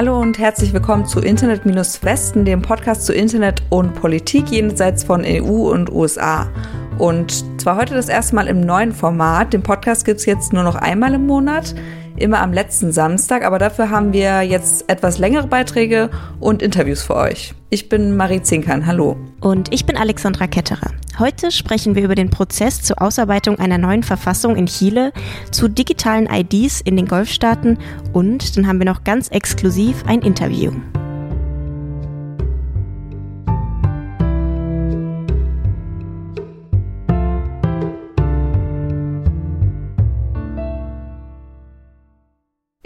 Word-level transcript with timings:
Hallo 0.00 0.18
und 0.18 0.38
herzlich 0.38 0.72
willkommen 0.72 1.04
zu 1.04 1.20
Internet-Westen, 1.20 2.46
dem 2.46 2.62
Podcast 2.62 3.04
zu 3.04 3.12
Internet 3.12 3.62
und 3.68 3.94
Politik 3.94 4.50
jenseits 4.50 5.04
von 5.04 5.26
EU 5.26 5.70
und 5.70 5.92
USA. 5.92 6.48
Und 6.96 7.44
zwar 7.60 7.76
heute 7.76 7.92
das 7.92 8.08
erste 8.08 8.34
Mal 8.34 8.46
im 8.46 8.62
neuen 8.62 8.92
Format. 8.92 9.52
Den 9.52 9.62
Podcast 9.62 10.06
gibt 10.06 10.20
es 10.20 10.24
jetzt 10.24 10.54
nur 10.54 10.62
noch 10.62 10.76
einmal 10.76 11.12
im 11.12 11.26
Monat, 11.26 11.74
immer 12.20 12.40
am 12.40 12.52
letzten 12.52 12.92
Samstag, 12.92 13.44
aber 13.44 13.58
dafür 13.58 13.90
haben 13.90 14.12
wir 14.12 14.42
jetzt 14.42 14.88
etwas 14.88 15.18
längere 15.18 15.46
Beiträge 15.46 16.10
und 16.38 16.62
Interviews 16.62 17.02
für 17.02 17.16
euch. 17.16 17.54
Ich 17.70 17.88
bin 17.88 18.16
Marie 18.16 18.42
Zinkern, 18.42 18.86
hallo. 18.86 19.16
Und 19.40 19.72
ich 19.72 19.86
bin 19.86 19.96
Alexandra 19.96 20.46
Ketterer. 20.46 20.90
Heute 21.18 21.50
sprechen 21.50 21.94
wir 21.94 22.02
über 22.02 22.14
den 22.14 22.30
Prozess 22.30 22.82
zur 22.82 23.00
Ausarbeitung 23.02 23.58
einer 23.58 23.78
neuen 23.78 24.02
Verfassung 24.02 24.56
in 24.56 24.66
Chile, 24.66 25.12
zu 25.50 25.68
digitalen 25.68 26.28
IDs 26.30 26.80
in 26.80 26.96
den 26.96 27.06
Golfstaaten 27.06 27.78
und 28.12 28.56
dann 28.56 28.66
haben 28.66 28.78
wir 28.78 28.86
noch 28.86 29.04
ganz 29.04 29.28
exklusiv 29.28 30.04
ein 30.06 30.22
Interview. 30.22 30.72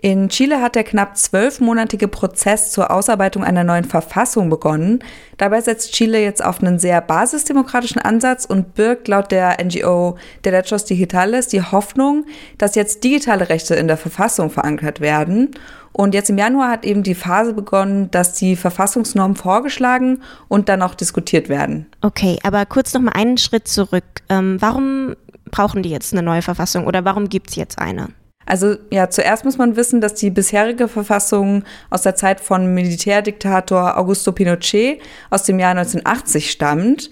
In 0.04 0.28
Chile 0.28 0.60
hat 0.60 0.74
der 0.74 0.84
knapp 0.84 1.16
zwölfmonatige 1.16 2.08
Prozess 2.08 2.70
zur 2.70 2.90
Ausarbeitung 2.90 3.42
einer 3.42 3.64
neuen 3.64 3.86
Verfassung 3.86 4.50
begonnen. 4.50 4.98
Dabei 5.38 5.62
setzt 5.62 5.94
Chile 5.94 6.20
jetzt 6.20 6.44
auf 6.44 6.60
einen 6.60 6.78
sehr 6.78 7.00
basisdemokratischen 7.00 8.02
Ansatz 8.02 8.44
und 8.44 8.74
birgt 8.74 9.08
laut 9.08 9.32
der 9.32 9.56
NGO 9.64 10.18
Derechos 10.44 10.84
Digitales 10.84 11.48
die 11.48 11.62
Hoffnung, 11.62 12.26
dass 12.58 12.74
jetzt 12.74 13.02
digitale 13.02 13.48
Rechte 13.48 13.76
in 13.76 13.88
der 13.88 13.96
Verfassung 13.96 14.50
verankert 14.50 15.00
werden. 15.00 15.52
Und 15.94 16.12
jetzt 16.12 16.28
im 16.28 16.36
Januar 16.36 16.70
hat 16.70 16.84
eben 16.84 17.02
die 17.02 17.14
Phase 17.14 17.54
begonnen, 17.54 18.10
dass 18.10 18.34
die 18.34 18.56
Verfassungsnormen 18.56 19.38
vorgeschlagen 19.38 20.20
und 20.48 20.68
dann 20.68 20.82
auch 20.82 20.94
diskutiert 20.94 21.48
werden. 21.48 21.86
Okay, 22.02 22.38
aber 22.42 22.66
kurz 22.66 22.92
noch 22.92 23.00
mal 23.00 23.12
einen 23.12 23.38
Schritt 23.38 23.68
zurück. 23.68 24.04
Ähm, 24.28 24.58
warum 24.60 25.14
brauchen 25.50 25.82
die 25.82 25.88
jetzt 25.88 26.12
eine 26.12 26.22
neue 26.22 26.42
Verfassung 26.42 26.86
oder 26.86 27.06
warum 27.06 27.30
gibt 27.30 27.48
es 27.48 27.56
jetzt 27.56 27.78
eine? 27.78 28.08
Also 28.46 28.76
ja, 28.90 29.10
zuerst 29.10 29.44
muss 29.44 29.58
man 29.58 29.76
wissen, 29.76 30.00
dass 30.00 30.14
die 30.14 30.30
bisherige 30.30 30.88
Verfassung 30.88 31.64
aus 31.90 32.02
der 32.02 32.14
Zeit 32.14 32.40
von 32.40 32.74
Militärdiktator 32.74 33.96
Augusto 33.96 34.32
Pinochet 34.32 35.00
aus 35.30 35.44
dem 35.44 35.58
Jahr 35.58 35.70
1980 35.70 36.50
stammt. 36.50 37.10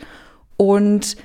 Und 0.56 1.16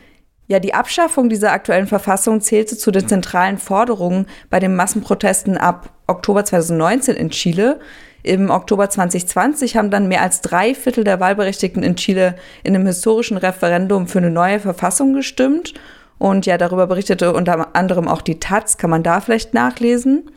ja, 0.48 0.60
die 0.60 0.74
Abschaffung 0.74 1.28
dieser 1.28 1.52
aktuellen 1.52 1.88
Verfassung 1.88 2.40
zählte 2.40 2.78
zu 2.78 2.92
den 2.92 3.08
zentralen 3.08 3.58
Forderungen 3.58 4.28
bei 4.50 4.60
den 4.60 4.76
Massenprotesten 4.76 5.58
ab 5.58 5.90
Oktober 6.08 6.46
2019 6.46 7.16
in 7.16 7.30
Chile. 7.32 7.80
Im 8.24 8.50
Oktober 8.50 8.90
2020 8.90 9.76
haben 9.76 9.92
dann 9.92 10.08
mehr 10.08 10.22
als 10.22 10.42
drei 10.42 10.74
Viertel 10.74 11.04
der 11.04 11.20
Wahlberechtigten 11.20 11.84
in 11.84 11.98
Chile 11.98 12.36
in 12.64 12.76
einem 12.76 12.86
historischen 12.86 13.38
Referendum 13.38 14.08
für 14.08 14.20
eine 14.20 14.32
neue 14.32 14.60
Verfassung 14.60 15.14
gestimmt. 15.14 15.74
Und 16.20 16.46
ja, 16.46 16.58
darüber 16.58 16.88
berichtete 16.88 17.34
unter 17.34 17.76
anderem 17.76 18.08
auch 18.08 18.22
die 18.22 18.40
Taz, 18.40 18.78
kann 18.78 18.90
man 18.90 19.04
da 19.04 19.22
vielleicht 19.22 19.54
nachlesen. 19.54 20.30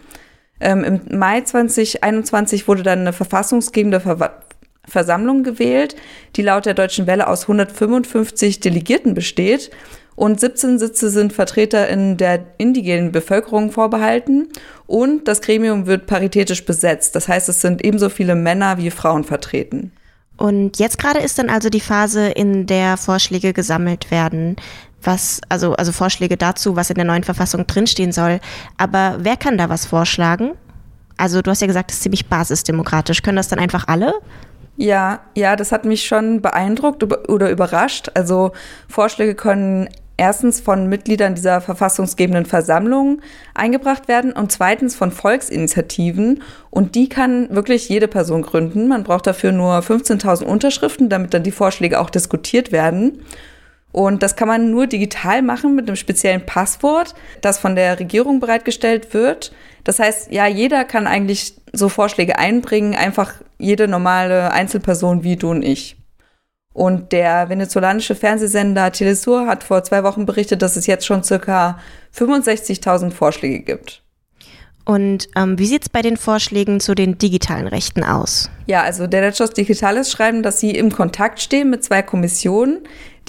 Ähm, 0.60 0.84
Im 0.84 1.18
Mai 1.18 1.40
2021 1.40 2.68
wurde 2.68 2.82
dann 2.82 3.00
eine 3.00 3.12
verfassungsgebende 3.12 4.00
Ver 4.00 4.42
Versammlung 4.88 5.44
gewählt, 5.44 5.94
die 6.34 6.42
laut 6.42 6.66
der 6.66 6.74
Deutschen 6.74 7.06
Welle 7.06 7.28
aus 7.28 7.42
155 7.42 8.58
Delegierten 8.58 9.14
besteht. 9.14 9.70
Und 10.16 10.40
17 10.40 10.78
Sitze 10.78 11.10
sind 11.10 11.32
Vertreter 11.32 11.86
in 11.88 12.16
der 12.16 12.44
indigenen 12.58 13.12
Bevölkerung 13.12 13.70
vorbehalten. 13.70 14.48
Und 14.86 15.28
das 15.28 15.42
Gremium 15.42 15.86
wird 15.86 16.06
paritätisch 16.06 16.64
besetzt. 16.64 17.14
Das 17.14 17.28
heißt, 17.28 17.48
es 17.48 17.60
sind 17.60 17.84
ebenso 17.84 18.08
viele 18.08 18.34
Männer 18.34 18.78
wie 18.78 18.90
Frauen 18.90 19.22
vertreten. 19.22 19.92
Und 20.36 20.78
jetzt 20.78 20.98
gerade 20.98 21.20
ist 21.20 21.38
dann 21.38 21.50
also 21.50 21.68
die 21.68 21.80
Phase, 21.80 22.28
in 22.28 22.66
der 22.66 22.96
Vorschläge 22.96 23.52
gesammelt 23.52 24.10
werden 24.10 24.56
was, 25.02 25.40
also, 25.48 25.74
also 25.74 25.92
Vorschläge 25.92 26.36
dazu, 26.36 26.76
was 26.76 26.90
in 26.90 26.96
der 26.96 27.04
neuen 27.04 27.24
Verfassung 27.24 27.66
drinstehen 27.66 28.12
soll. 28.12 28.40
Aber 28.76 29.16
wer 29.20 29.36
kann 29.36 29.58
da 29.58 29.68
was 29.68 29.86
vorschlagen? 29.86 30.52
Also 31.16 31.42
du 31.42 31.50
hast 31.50 31.60
ja 31.60 31.66
gesagt, 31.66 31.90
es 31.90 31.98
ist 31.98 32.02
ziemlich 32.02 32.26
basisdemokratisch. 32.28 33.22
Können 33.22 33.36
das 33.36 33.48
dann 33.48 33.58
einfach 33.58 33.88
alle? 33.88 34.14
Ja, 34.76 35.20
ja, 35.34 35.56
das 35.56 35.72
hat 35.72 35.84
mich 35.84 36.04
schon 36.06 36.40
beeindruckt 36.40 37.04
oder 37.28 37.50
überrascht. 37.50 38.10
Also 38.14 38.52
Vorschläge 38.88 39.34
können 39.34 39.88
erstens 40.16 40.60
von 40.60 40.86
Mitgliedern 40.86 41.34
dieser 41.34 41.60
verfassungsgebenden 41.60 42.44
Versammlung 42.46 43.20
eingebracht 43.54 44.06
werden 44.06 44.32
und 44.32 44.52
zweitens 44.52 44.94
von 44.94 45.12
Volksinitiativen. 45.12 46.42
Und 46.68 46.94
die 46.94 47.08
kann 47.08 47.48
wirklich 47.50 47.88
jede 47.88 48.08
Person 48.08 48.42
gründen. 48.42 48.88
Man 48.88 49.02
braucht 49.02 49.26
dafür 49.26 49.52
nur 49.52 49.78
15.000 49.78 50.44
Unterschriften, 50.44 51.08
damit 51.08 51.34
dann 51.34 51.42
die 51.42 51.50
Vorschläge 51.50 51.98
auch 51.98 52.10
diskutiert 52.10 52.70
werden. 52.70 53.22
Und 53.92 54.22
das 54.22 54.36
kann 54.36 54.48
man 54.48 54.70
nur 54.70 54.86
digital 54.86 55.42
machen 55.42 55.74
mit 55.74 55.88
einem 55.88 55.96
speziellen 55.96 56.46
Passwort, 56.46 57.14
das 57.40 57.58
von 57.58 57.74
der 57.74 57.98
Regierung 57.98 58.38
bereitgestellt 58.38 59.12
wird. 59.14 59.52
Das 59.84 59.98
heißt, 59.98 60.30
ja, 60.30 60.46
jeder 60.46 60.84
kann 60.84 61.06
eigentlich 61.06 61.54
so 61.72 61.88
Vorschläge 61.88 62.38
einbringen, 62.38 62.94
einfach 62.94 63.34
jede 63.58 63.88
normale 63.88 64.52
Einzelperson 64.52 65.24
wie 65.24 65.36
du 65.36 65.50
und 65.50 65.62
ich. 65.62 65.96
Und 66.72 67.10
der 67.10 67.48
venezolanische 67.48 68.14
Fernsehsender 68.14 68.92
Telesur 68.92 69.46
hat 69.46 69.64
vor 69.64 69.82
zwei 69.82 70.04
Wochen 70.04 70.24
berichtet, 70.24 70.62
dass 70.62 70.76
es 70.76 70.86
jetzt 70.86 71.04
schon 71.04 71.24
circa 71.24 71.80
65.000 72.14 73.10
Vorschläge 73.10 73.60
gibt. 73.60 74.02
Und 74.84 75.28
ähm, 75.36 75.58
wie 75.58 75.66
sieht 75.66 75.82
es 75.82 75.88
bei 75.88 76.02
den 76.02 76.16
Vorschlägen 76.16 76.80
zu 76.80 76.94
den 76.94 77.18
digitalen 77.18 77.66
Rechten 77.66 78.02
aus? 78.02 78.50
Ja, 78.66 78.82
also 78.82 79.06
Derechos 79.06 79.50
Digitales 79.50 80.10
schreiben, 80.10 80.42
dass 80.42 80.58
sie 80.58 80.70
im 80.70 80.90
Kontakt 80.90 81.40
stehen 81.40 81.70
mit 81.70 81.84
zwei 81.84 82.02
Kommissionen 82.02 82.78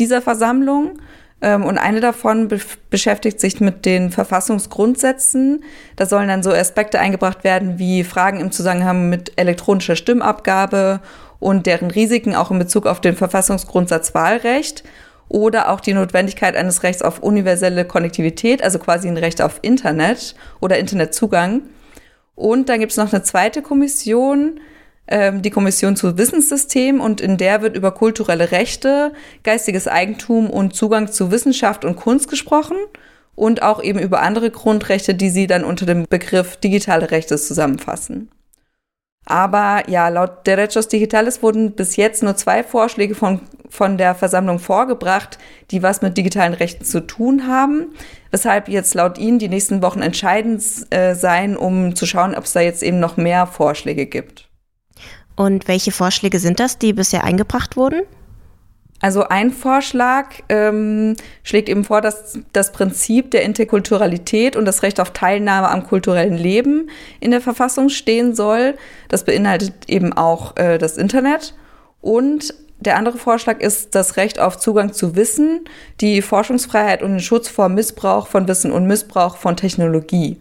dieser 0.02 0.22
Versammlung. 0.22 1.00
Ähm, 1.42 1.64
und 1.64 1.78
eine 1.78 2.02
davon 2.02 2.48
be 2.48 2.60
beschäftigt 2.90 3.40
sich 3.40 3.62
mit 3.62 3.86
den 3.86 4.12
Verfassungsgrundsätzen. 4.12 5.64
Da 5.96 6.06
sollen 6.06 6.28
dann 6.28 6.44
so 6.44 6.52
Aspekte 6.52 7.00
eingebracht 7.00 7.44
werden 7.44 7.80
wie 7.80 8.04
Fragen 8.04 8.40
im 8.40 8.52
Zusammenhang 8.52 9.10
mit 9.10 9.32
elektronischer 9.38 9.96
Stimmabgabe 9.96 11.00
und 11.40 11.66
deren 11.66 11.90
Risiken 11.90 12.36
auch 12.36 12.52
in 12.52 12.60
Bezug 12.60 12.86
auf 12.86 13.00
den 13.00 13.16
Verfassungsgrundsatz 13.16 14.14
Wahlrecht 14.14 14.84
oder 15.30 15.70
auch 15.70 15.80
die 15.80 15.94
Notwendigkeit 15.94 16.56
eines 16.56 16.84
Rechts 16.84 17.02
auf 17.02 17.20
universelle 17.20 17.86
Konnektivität, 17.86 18.62
also 18.62 18.80
quasi 18.80 19.08
ein 19.08 19.18
Recht 19.18 19.42
auf 19.42 19.60
Internet 19.62 20.36
oder 20.60 20.78
Internetzugang. 20.78 21.62
Und 22.36 22.70
dann 22.70 22.80
gibt 22.80 22.92
es 22.92 22.98
noch 22.98 23.14
eine 23.14 23.24
zweite 23.24 23.62
Kommission, 23.62 24.60
ähm, 25.12 25.42
die 25.42 25.52
Kommission 25.52 25.96
zu 25.96 26.18
Wissenssystemen, 26.18 27.00
und 27.00 27.22
in 27.22 27.38
der 27.38 27.62
wird 27.62 27.76
über 27.76 27.92
kulturelle 27.92 28.52
Rechte, 28.52 29.14
geistiges 29.44 29.88
Eigentum 29.88 30.50
und 30.50 30.76
Zugang 30.76 31.12
zu 31.12 31.32
Wissenschaft 31.32 31.86
und 31.86 31.96
Kunst 31.96 32.30
gesprochen 32.30 32.78
und 33.36 33.62
auch 33.62 33.84
eben 33.84 34.00
über 34.00 34.22
andere 34.22 34.50
Grundrechte, 34.50 35.14
die 35.14 35.30
sie 35.30 35.48
dann 35.48 35.64
unter 35.64 35.86
dem 35.86 36.06
Begriff 36.10 36.58
digitale 36.58 37.12
Rechte 37.12 37.38
zusammenfassen. 37.38 38.30
Aber 39.26 39.84
ja, 39.88 40.10
laut 40.10 40.48
Derechos 40.48 40.88
Digitales 40.88 41.44
wurden 41.44 41.74
bis 41.74 41.96
jetzt 41.96 42.24
nur 42.24 42.36
zwei 42.36 42.64
Vorschläge 42.64 43.14
von, 43.14 43.42
von 43.70 43.98
der 43.98 44.16
Versammlung 44.16 44.58
vorgebracht, 44.58 45.38
die 45.70 45.84
was 45.84 46.02
mit 46.02 46.18
digitalen 46.18 46.54
Rechten 46.54 46.86
zu 46.86 47.06
tun 47.06 47.48
haben. 47.48 47.94
Weshalb 48.32 48.68
jetzt 48.68 48.96
laut 48.96 49.18
Ihnen 49.18 49.38
die 49.38 49.50
nächsten 49.50 49.82
Wochen 49.84 50.02
entscheidend 50.02 50.64
äh, 50.90 51.14
sein, 51.14 51.56
um 51.56 51.96
zu 51.96 52.06
schauen, 52.06 52.34
ob 52.36 52.46
es 52.46 52.54
da 52.54 52.62
jetzt 52.62 52.82
eben 52.82 53.00
noch 53.00 53.16
mehr 53.16 53.46
Vorschläge 53.46 54.08
gibt. 54.08 54.51
Und 55.42 55.68
welche 55.68 55.92
Vorschläge 55.92 56.38
sind 56.38 56.60
das, 56.60 56.78
die 56.78 56.94
bisher 56.94 57.24
eingebracht 57.24 57.76
wurden? 57.76 58.04
Also 59.00 59.28
ein 59.28 59.50
Vorschlag 59.50 60.36
ähm, 60.50 61.16
schlägt 61.42 61.68
eben 61.68 61.84
vor, 61.84 62.02
dass 62.02 62.38
das 62.54 62.72
Prinzip 62.72 63.32
der 63.32 63.42
Interkulturalität 63.42 64.56
und 64.56 64.66
das 64.66 64.84
Recht 64.84 65.00
auf 65.00 65.10
Teilnahme 65.14 65.70
am 65.70 65.88
kulturellen 65.88 66.38
Leben 66.38 66.92
in 67.20 67.32
der 67.32 67.42
Verfassung 67.42 67.90
stehen 67.90 68.36
soll. 68.36 68.76
Das 69.10 69.26
beinhaltet 69.26 69.74
eben 69.88 70.14
auch 70.14 70.58
äh, 70.58 70.78
das 70.78 70.96
Internet. 70.96 71.56
Und 72.02 72.54
der 72.80 72.98
andere 72.98 73.18
Vorschlag 73.18 73.62
ist 73.62 73.96
das 73.96 74.18
Recht 74.18 74.40
auf 74.40 74.60
Zugang 74.60 74.94
zu 74.94 75.16
Wissen, 75.16 75.62
die 76.02 76.22
Forschungsfreiheit 76.22 77.02
und 77.02 77.14
den 77.14 77.20
Schutz 77.20 77.50
vor 77.50 77.68
Missbrauch 77.68 78.28
von 78.28 78.48
Wissen 78.48 78.72
und 78.72 78.86
Missbrauch 78.86 79.38
von 79.38 79.58
Technologie. 79.58 80.38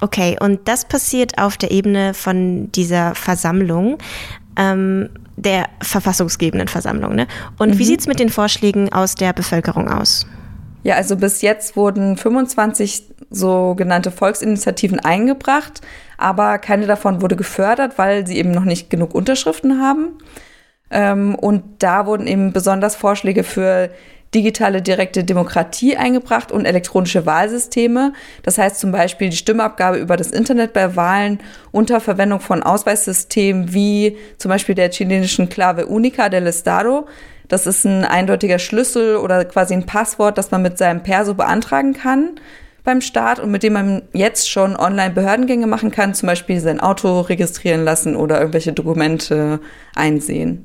Okay, 0.00 0.36
und 0.40 0.68
das 0.68 0.84
passiert 0.84 1.38
auf 1.38 1.56
der 1.56 1.70
Ebene 1.70 2.12
von 2.12 2.70
dieser 2.72 3.14
Versammlung, 3.14 3.98
ähm, 4.56 5.08
der 5.36 5.70
verfassungsgebenden 5.80 6.68
Versammlung. 6.68 7.14
Ne? 7.14 7.26
Und 7.58 7.74
mhm. 7.74 7.78
wie 7.78 7.84
sieht 7.84 8.00
es 8.00 8.06
mit 8.06 8.20
den 8.20 8.28
Vorschlägen 8.28 8.92
aus 8.92 9.14
der 9.14 9.32
Bevölkerung 9.32 9.88
aus? 9.88 10.26
Ja, 10.88 10.94
also 10.94 11.18
bis 11.18 11.42
jetzt 11.42 11.76
wurden 11.76 12.16
25 12.16 13.02
sogenannte 13.28 14.10
Volksinitiativen 14.10 14.98
eingebracht, 14.98 15.82
aber 16.16 16.56
keine 16.56 16.86
davon 16.86 17.20
wurde 17.20 17.36
gefördert, 17.36 17.98
weil 17.98 18.26
sie 18.26 18.38
eben 18.38 18.52
noch 18.52 18.64
nicht 18.64 18.88
genug 18.88 19.14
Unterschriften 19.14 19.82
haben. 19.82 20.16
Ähm, 20.90 21.34
und 21.34 21.62
da 21.80 22.06
wurden 22.06 22.26
eben 22.26 22.54
besonders 22.54 22.96
Vorschläge 22.96 23.44
für 23.44 23.90
digitale 24.34 24.80
direkte 24.80 25.24
Demokratie 25.24 25.98
eingebracht 25.98 26.52
und 26.52 26.64
elektronische 26.64 27.26
Wahlsysteme. 27.26 28.14
Das 28.42 28.56
heißt 28.56 28.80
zum 28.80 28.90
Beispiel 28.90 29.28
die 29.28 29.36
Stimmabgabe 29.36 29.98
über 29.98 30.16
das 30.16 30.30
Internet 30.30 30.72
bei 30.72 30.96
Wahlen 30.96 31.38
unter 31.70 32.00
Verwendung 32.00 32.40
von 32.40 32.62
Ausweissystemen 32.62 33.74
wie 33.74 34.16
zum 34.38 34.48
Beispiel 34.48 34.74
der 34.74 34.88
chilenischen 34.88 35.50
Clave 35.50 35.84
Unica 35.84 36.30
del 36.30 36.46
Estado. 36.46 37.06
Das 37.48 37.66
ist 37.66 37.84
ein 37.84 38.04
eindeutiger 38.04 38.58
Schlüssel 38.58 39.16
oder 39.16 39.44
quasi 39.44 39.74
ein 39.74 39.86
Passwort, 39.86 40.38
das 40.38 40.50
man 40.50 40.62
mit 40.62 40.78
seinem 40.78 41.02
Perso 41.02 41.34
beantragen 41.34 41.94
kann 41.94 42.38
beim 42.84 43.00
Staat 43.02 43.38
und 43.38 43.50
mit 43.50 43.62
dem 43.62 43.74
man 43.74 44.02
jetzt 44.14 44.50
schon 44.50 44.74
online 44.74 45.10
Behördengänge 45.10 45.66
machen 45.66 45.90
kann, 45.90 46.14
zum 46.14 46.26
Beispiel 46.26 46.58
sein 46.58 46.80
Auto 46.80 47.20
registrieren 47.20 47.84
lassen 47.84 48.16
oder 48.16 48.38
irgendwelche 48.38 48.72
Dokumente 48.72 49.60
einsehen. 49.94 50.64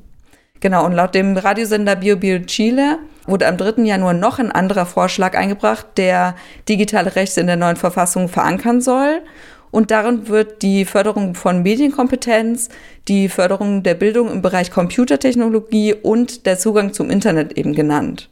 Genau, 0.60 0.86
und 0.86 0.92
laut 0.92 1.14
dem 1.14 1.36
Radiosender 1.36 1.96
Bio 1.96 2.16
Bio 2.16 2.38
Chile 2.38 2.98
wurde 3.26 3.46
am 3.46 3.58
3. 3.58 3.82
Januar 3.82 4.14
noch 4.14 4.38
ein 4.38 4.50
anderer 4.50 4.86
Vorschlag 4.86 5.36
eingebracht, 5.36 5.86
der 5.98 6.34
digitale 6.66 7.14
Rechte 7.14 7.42
in 7.42 7.46
der 7.46 7.56
neuen 7.56 7.76
Verfassung 7.76 8.28
verankern 8.28 8.80
soll. 8.80 9.20
Und 9.74 9.90
darin 9.90 10.28
wird 10.28 10.62
die 10.62 10.84
Förderung 10.84 11.34
von 11.34 11.64
Medienkompetenz, 11.64 12.68
die 13.08 13.28
Förderung 13.28 13.82
der 13.82 13.94
Bildung 13.94 14.30
im 14.30 14.40
Bereich 14.40 14.70
Computertechnologie 14.70 15.94
und 15.94 16.46
der 16.46 16.60
Zugang 16.60 16.92
zum 16.92 17.10
Internet 17.10 17.58
eben 17.58 17.74
genannt. 17.74 18.30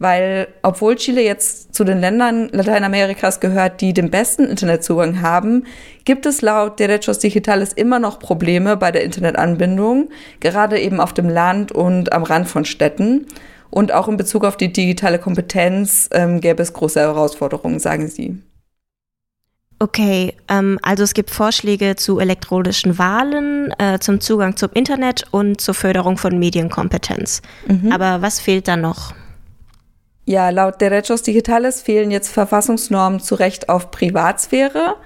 Weil, 0.00 0.48
obwohl 0.62 0.96
Chile 0.96 1.22
jetzt 1.22 1.72
zu 1.72 1.84
den 1.84 2.00
Ländern 2.00 2.48
Lateinamerikas 2.50 3.38
gehört, 3.38 3.80
die 3.80 3.94
den 3.94 4.10
besten 4.10 4.46
Internetzugang 4.46 5.22
haben, 5.22 5.66
gibt 6.04 6.26
es 6.26 6.42
laut 6.42 6.80
Derechos 6.80 7.20
Digitales 7.20 7.72
immer 7.72 8.00
noch 8.00 8.18
Probleme 8.18 8.76
bei 8.76 8.90
der 8.90 9.04
Internetanbindung, 9.04 10.08
gerade 10.40 10.80
eben 10.80 10.98
auf 10.98 11.12
dem 11.12 11.28
Land 11.28 11.70
und 11.70 12.12
am 12.12 12.24
Rand 12.24 12.48
von 12.48 12.64
Städten. 12.64 13.26
Und 13.70 13.92
auch 13.92 14.08
in 14.08 14.16
Bezug 14.16 14.44
auf 14.44 14.56
die 14.56 14.72
digitale 14.72 15.20
Kompetenz 15.20 16.10
ähm, 16.10 16.40
gäbe 16.40 16.60
es 16.60 16.72
große 16.72 16.98
Herausforderungen, 16.98 17.78
sagen 17.78 18.08
sie. 18.08 18.42
Okay, 19.78 20.34
ähm, 20.48 20.78
also 20.82 21.02
es 21.02 21.12
gibt 21.12 21.30
Vorschläge 21.30 21.96
zu 21.96 22.18
elektronischen 22.18 22.98
Wahlen, 22.98 23.74
äh, 23.78 23.98
zum 23.98 24.20
Zugang 24.20 24.56
zum 24.56 24.70
Internet 24.72 25.24
und 25.32 25.60
zur 25.60 25.74
Förderung 25.74 26.16
von 26.16 26.38
Medienkompetenz. 26.38 27.42
Mhm. 27.68 27.92
Aber 27.92 28.22
was 28.22 28.40
fehlt 28.40 28.68
da 28.68 28.76
noch? 28.76 29.12
Ja, 30.24 30.48
laut 30.48 30.80
Derechos 30.80 31.22
Digitales 31.22 31.82
fehlen 31.82 32.10
jetzt 32.10 32.30
Verfassungsnormen 32.30 33.20
zu 33.20 33.34
Recht 33.34 33.68
auf 33.68 33.90
Privatsphäre, 33.90 34.96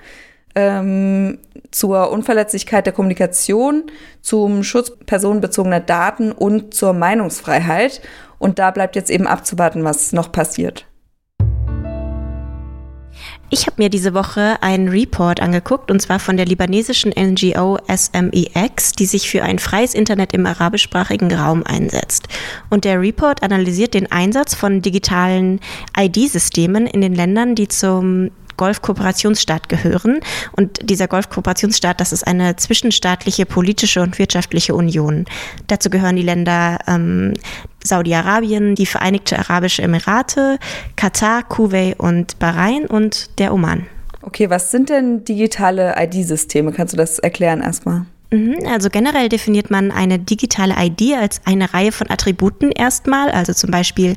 ähm, 0.55 1.39
zur 1.73 2.11
Unverletzlichkeit 2.11 2.87
der 2.87 2.93
Kommunikation, 2.93 3.91
zum 4.23 4.63
Schutz 4.63 4.93
personenbezogener 5.05 5.81
Daten 5.81 6.31
und 6.31 6.75
zur 6.75 6.93
Meinungsfreiheit. 6.93 8.01
Und 8.39 8.59
da 8.59 8.71
bleibt 8.71 8.97
jetzt 8.97 9.11
eben 9.11 9.27
abzuwarten, 9.27 9.85
was 9.85 10.13
noch 10.13 10.33
passiert. 10.33 10.87
Ich 13.53 13.67
habe 13.67 13.83
mir 13.83 13.91
diese 13.91 14.15
Woche 14.15 14.63
einen 14.63 14.89
Report 14.89 15.41
angeguckt, 15.41 15.91
und 15.91 16.01
zwar 16.01 16.21
von 16.21 16.37
der 16.37 16.47
libanesischen 16.47 17.13
NGO 17.19 17.79
SMEX, 17.89 18.93
die 18.93 19.07
sich 19.07 19.29
für 19.29 19.43
ein 19.43 19.59
freies 19.59 19.95
Internet 19.95 20.33
im 20.33 20.47
arabischsprachigen 20.47 21.33
Raum 21.33 21.65
einsetzt. 21.65 22.29
Und 22.71 22.85
der 22.85 23.01
Report 23.01 23.43
analysiert 23.43 23.95
den 23.95 24.11
Einsatz 24.13 24.55
von 24.55 24.83
digitalen 24.83 25.59
ID-Systemen 25.99 26.87
in 26.87 27.01
den 27.01 27.17
Ländern, 27.17 27.57
die 27.57 27.67
zum 27.67 28.31
Golfkooperationsstaat 28.57 29.69
gehören. 29.69 30.21
Und 30.53 30.89
dieser 30.89 31.09
Golfkooperationsstaat, 31.09 32.01
das 32.01 32.13
ist 32.13 32.27
eine 32.27 32.57
zwischenstaatliche 32.57 33.47
politische 33.47 34.03
und 34.03 34.19
wirtschaftliche 34.19 34.75
Union. 34.75 35.25
Dazu 35.67 35.91
gehören 35.91 36.17
die 36.17 36.23
Länder 36.23 36.79
ähm, 36.87 37.33
Saudi-Arabien, 37.85 38.75
die 38.75 38.87
Vereinigte 38.87 39.39
Arabische 39.39 39.83
Emirate, 39.83 40.59
Katar, 40.97 41.43
Kuwait 41.43 41.99
und 41.99 42.39
Bahrain 42.39 42.87
und 42.87 43.39
der 43.39 43.53
Oman. 43.55 43.87
Okay, 44.23 44.51
was 44.51 44.71
sind 44.71 44.91
denn 44.91 45.25
digitale 45.25 45.95
ID-Systeme? 45.99 46.73
Kannst 46.73 46.93
du 46.93 46.99
das 46.99 47.19
erklären 47.19 47.63
erstmal? 47.63 48.05
Mhm, 48.33 48.59
also 48.69 48.91
generell 48.91 49.29
definiert 49.29 49.71
man 49.71 49.91
eine 49.91 50.19
digitale 50.21 50.75
ID 50.79 51.15
als 51.17 51.41
eine 51.47 51.75
Reihe 51.75 51.91
von 51.91 52.09
Attributen 52.11 52.71
erstmal, 52.71 53.31
also 53.31 53.53
zum 53.53 53.73
Beispiel 53.73 54.15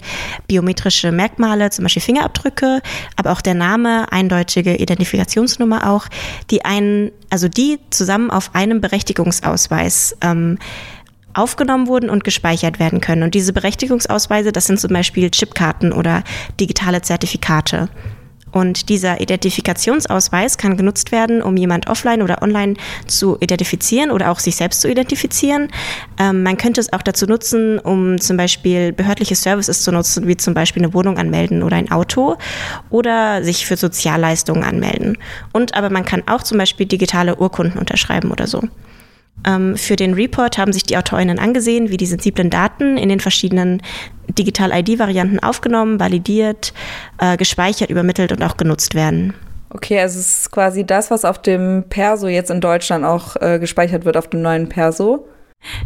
biometrische 0.47 1.11
Merkmale, 1.11 1.71
zum 1.71 1.83
Beispiel 1.83 2.03
Fingerabdrücke, 2.03 2.81
aber 3.15 3.31
auch 3.31 3.41
der 3.41 3.55
Name, 3.55 4.11
eindeutige 4.11 4.75
Identifikationsnummer 4.75 5.89
auch, 5.89 6.07
die 6.51 6.63
einen, 6.63 7.11
also 7.31 7.47
die 7.47 7.79
zusammen 7.89 8.29
auf 8.29 8.53
einem 8.53 8.81
Berechtigungsausweis 8.81 10.15
ähm, 10.21 10.59
aufgenommen 11.33 11.87
wurden 11.87 12.09
und 12.09 12.23
gespeichert 12.23 12.79
werden 12.79 13.01
können. 13.01 13.23
Und 13.23 13.33
diese 13.33 13.53
Berechtigungsausweise, 13.53 14.51
das 14.51 14.67
sind 14.67 14.79
zum 14.79 14.91
Beispiel 14.91 15.29
Chipkarten 15.31 15.91
oder 15.91 16.23
digitale 16.59 17.01
Zertifikate. 17.01 17.89
Und 18.53 18.89
dieser 18.89 19.19
Identifikationsausweis 19.19 20.57
kann 20.57 20.77
genutzt 20.77 21.11
werden, 21.11 21.41
um 21.41 21.57
jemand 21.57 21.89
offline 21.89 22.21
oder 22.21 22.43
online 22.43 22.75
zu 23.07 23.37
identifizieren 23.39 24.11
oder 24.11 24.31
auch 24.31 24.39
sich 24.39 24.55
selbst 24.55 24.81
zu 24.81 24.89
identifizieren. 24.89 25.69
Ähm, 26.19 26.43
man 26.43 26.57
könnte 26.57 26.79
es 26.79 26.93
auch 26.93 27.01
dazu 27.01 27.25
nutzen, 27.25 27.79
um 27.79 28.21
zum 28.21 28.37
Beispiel 28.37 28.93
behördliche 28.93 29.35
Services 29.35 29.81
zu 29.81 29.91
nutzen, 29.91 30.27
wie 30.27 30.37
zum 30.37 30.53
Beispiel 30.53 30.83
eine 30.83 30.93
Wohnung 30.93 31.17
anmelden 31.17 31.63
oder 31.63 31.77
ein 31.77 31.91
Auto 31.91 32.37
oder 32.91 33.43
sich 33.43 33.65
für 33.65 33.75
Sozialleistungen 33.75 34.63
anmelden. 34.63 35.17
Und 35.51 35.73
aber 35.73 35.89
man 35.89 36.05
kann 36.05 36.21
auch 36.27 36.43
zum 36.43 36.59
Beispiel 36.59 36.85
digitale 36.85 37.35
Urkunden 37.35 37.79
unterschreiben 37.79 38.31
oder 38.31 38.45
so. 38.45 38.61
Ähm, 39.45 39.75
für 39.77 39.95
den 39.95 40.13
Report 40.13 40.57
haben 40.57 40.73
sich 40.73 40.83
die 40.83 40.97
AutorInnen 40.97 41.39
angesehen, 41.39 41.89
wie 41.89 41.97
die 41.97 42.05
sensiblen 42.05 42.49
Daten 42.49 42.97
in 42.97 43.09
den 43.09 43.19
verschiedenen 43.19 43.81
Digital-ID-Varianten 44.29 45.39
aufgenommen, 45.39 45.99
validiert, 45.99 46.73
äh, 47.19 47.37
gespeichert, 47.37 47.89
übermittelt 47.89 48.31
und 48.31 48.41
auch 48.43 48.57
genutzt 48.57 48.95
werden. 48.95 49.33
Okay, 49.69 49.99
also 49.99 50.19
es 50.19 50.39
ist 50.39 50.51
quasi 50.51 50.85
das, 50.85 51.09
was 51.09 51.25
auf 51.25 51.41
dem 51.41 51.85
Perso 51.89 52.27
jetzt 52.27 52.51
in 52.51 52.61
Deutschland 52.61 53.03
auch 53.03 53.35
äh, 53.41 53.59
gespeichert 53.59 54.05
wird, 54.05 54.17
auf 54.17 54.27
dem 54.27 54.41
neuen 54.41 54.69
Perso. 54.69 55.27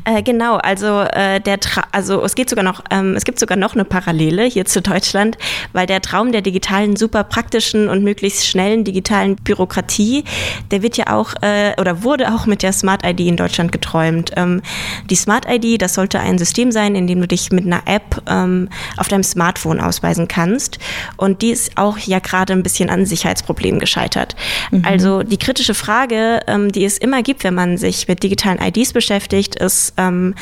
Äh, 0.06 0.24
genau, 0.24 0.58
also 0.58 1.02
äh, 1.02 1.40
der 1.40 1.60
Tra 1.60 1.84
also 1.98 2.24
es 2.24 2.36
geht 2.36 2.48
sogar 2.48 2.64
noch, 2.64 2.84
ähm, 2.92 3.16
es 3.16 3.26
gibt 3.26 3.40
sogar 3.40 3.58
noch 3.58 3.74
eine 3.74 3.84
Parallele 3.84 4.44
hier 4.44 4.66
zu 4.66 4.84
Deutschland, 4.84 5.36
weil 5.74 5.88
der 5.88 6.00
Traum 6.00 6.32
der 6.32 6.44
digitalen, 6.44 6.96
super 6.96 7.24
praktischen 7.24 7.90
und 7.90 8.04
möglichst 8.04 8.46
schnellen 8.46 8.84
digitalen 8.84 9.36
Bürokratie, 9.36 10.24
der 10.70 10.84
wird 10.84 10.96
ja 10.98 11.08
auch 11.12 11.34
äh, 11.42 11.74
oder 11.82 12.04
wurde 12.04 12.32
auch 12.32 12.46
mit 12.46 12.62
der 12.62 12.72
Smart 12.72 13.04
ID 13.04 13.22
in 13.22 13.36
Deutschland 13.36 13.72
geträumt. 13.72 14.32
Ähm, 14.36 14.62
die 15.10 15.16
Smart 15.16 15.48
ID, 15.50 15.82
das 15.82 15.96
sollte 15.96 16.20
ein 16.20 16.38
System 16.38 16.72
sein, 16.72 16.94
in 16.94 17.08
dem 17.08 17.20
du 17.20 17.28
dich 17.28 17.52
mit 17.52 17.66
einer 17.66 17.82
App 17.88 18.22
ähm, 18.30 18.70
auf 18.98 19.08
deinem 19.08 19.24
Smartphone 19.24 19.80
ausweisen 19.80 20.28
kannst. 20.28 20.78
Und 21.16 21.42
die 21.42 21.50
ist 21.50 21.80
auch 21.80 21.98
ja 21.98 22.20
gerade 22.20 22.54
ein 22.54 22.62
bisschen 22.62 22.92
an 22.92 23.08
Sicherheitsproblemen 23.08 23.80
gescheitert. 23.80 24.36
Mhm. 24.70 24.84
Also 24.86 25.24
die 25.24 25.38
kritische 25.38 25.74
Frage, 25.74 26.42
ähm, 26.46 26.72
die 26.72 26.86
es 26.86 27.00
immer 27.00 27.24
gibt, 27.24 27.44
wenn 27.44 27.56
man 27.56 27.80
sich 27.80 28.08
mit 28.08 28.22
digitalen 28.22 28.60
IDs 28.62 28.94
beschäftigt, 28.94 29.56
ist, 29.56 29.96
ähm, 29.98 30.36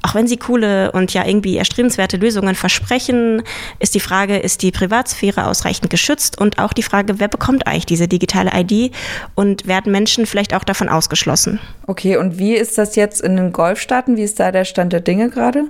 auch 0.00 0.14
wenn 0.14 0.26
sie 0.26 0.38
coole 0.38 0.90
und 0.92 1.01
ja 1.10 1.26
irgendwie 1.26 1.56
erstrebenswerte 1.56 2.16
Lösungen 2.16 2.54
versprechen, 2.54 3.42
ist 3.80 3.94
die 3.94 4.00
Frage, 4.00 4.38
ist 4.38 4.62
die 4.62 4.70
Privatsphäre 4.70 5.46
ausreichend 5.46 5.90
geschützt 5.90 6.40
und 6.40 6.58
auch 6.58 6.72
die 6.72 6.82
Frage, 6.82 7.18
wer 7.18 7.28
bekommt 7.28 7.66
eigentlich 7.66 7.86
diese 7.86 8.08
digitale 8.08 8.50
ID 8.54 8.94
und 9.34 9.66
werden 9.66 9.90
Menschen 9.90 10.26
vielleicht 10.26 10.54
auch 10.54 10.64
davon 10.64 10.88
ausgeschlossen? 10.88 11.60
Okay, 11.86 12.16
und 12.16 12.38
wie 12.38 12.54
ist 12.54 12.78
das 12.78 12.96
jetzt 12.96 13.20
in 13.20 13.36
den 13.36 13.52
Golfstaaten? 13.52 14.16
Wie 14.16 14.22
ist 14.22 14.38
da 14.38 14.52
der 14.52 14.64
Stand 14.64 14.92
der 14.92 15.00
Dinge 15.00 15.30
gerade? 15.30 15.64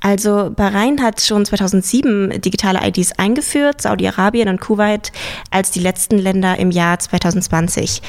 Also 0.00 0.50
Bahrain 0.54 1.02
hat 1.02 1.20
schon 1.20 1.44
2007 1.44 2.40
digitale 2.40 2.86
IDs 2.86 3.12
eingeführt, 3.18 3.80
Saudi-Arabien 3.80 4.48
und 4.48 4.60
Kuwait 4.60 5.10
als 5.50 5.70
die 5.70 5.80
letzten 5.80 6.18
Länder 6.18 6.58
im 6.58 6.70
Jahr 6.70 6.98
2020. 6.98 8.02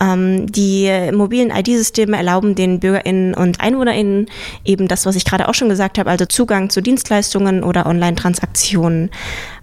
Ähm, 0.00 0.50
die 0.50 0.90
mobilen 1.12 1.50
ID-Systeme 1.50 2.16
erlauben 2.16 2.54
den 2.54 2.80
BürgerInnen 2.80 3.34
und 3.34 3.60
EinwohnerInnen 3.60 4.26
eben 4.64 4.88
das, 4.88 5.06
was 5.06 5.16
ich 5.16 5.24
gerade 5.24 5.48
auch 5.48 5.54
schon 5.54 5.68
gesagt 5.68 5.98
habe, 5.98 6.10
also 6.10 6.24
Zugang 6.24 6.70
zu 6.70 6.80
Dienstleistungen 6.80 7.62
oder 7.62 7.86
Online-Transaktionen. 7.86 9.10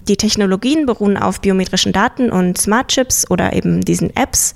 Die 0.08 0.18
Technologien 0.18 0.86
beruhen 0.86 1.18
auf 1.18 1.42
biometrischen 1.42 1.92
Daten 1.92 2.32
und 2.32 2.58
Smart-Chips 2.58 3.30
oder 3.30 3.54
eben 3.54 3.82
diesen 3.82 4.16
Apps 4.16 4.54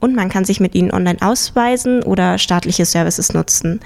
und 0.00 0.14
man 0.14 0.28
kann 0.28 0.44
sich 0.44 0.60
mit 0.60 0.74
ihnen 0.74 0.92
online 0.92 1.18
ausweisen 1.20 2.02
oder 2.02 2.38
staatliche 2.38 2.84
Services 2.84 3.32
nutzen. 3.32 3.80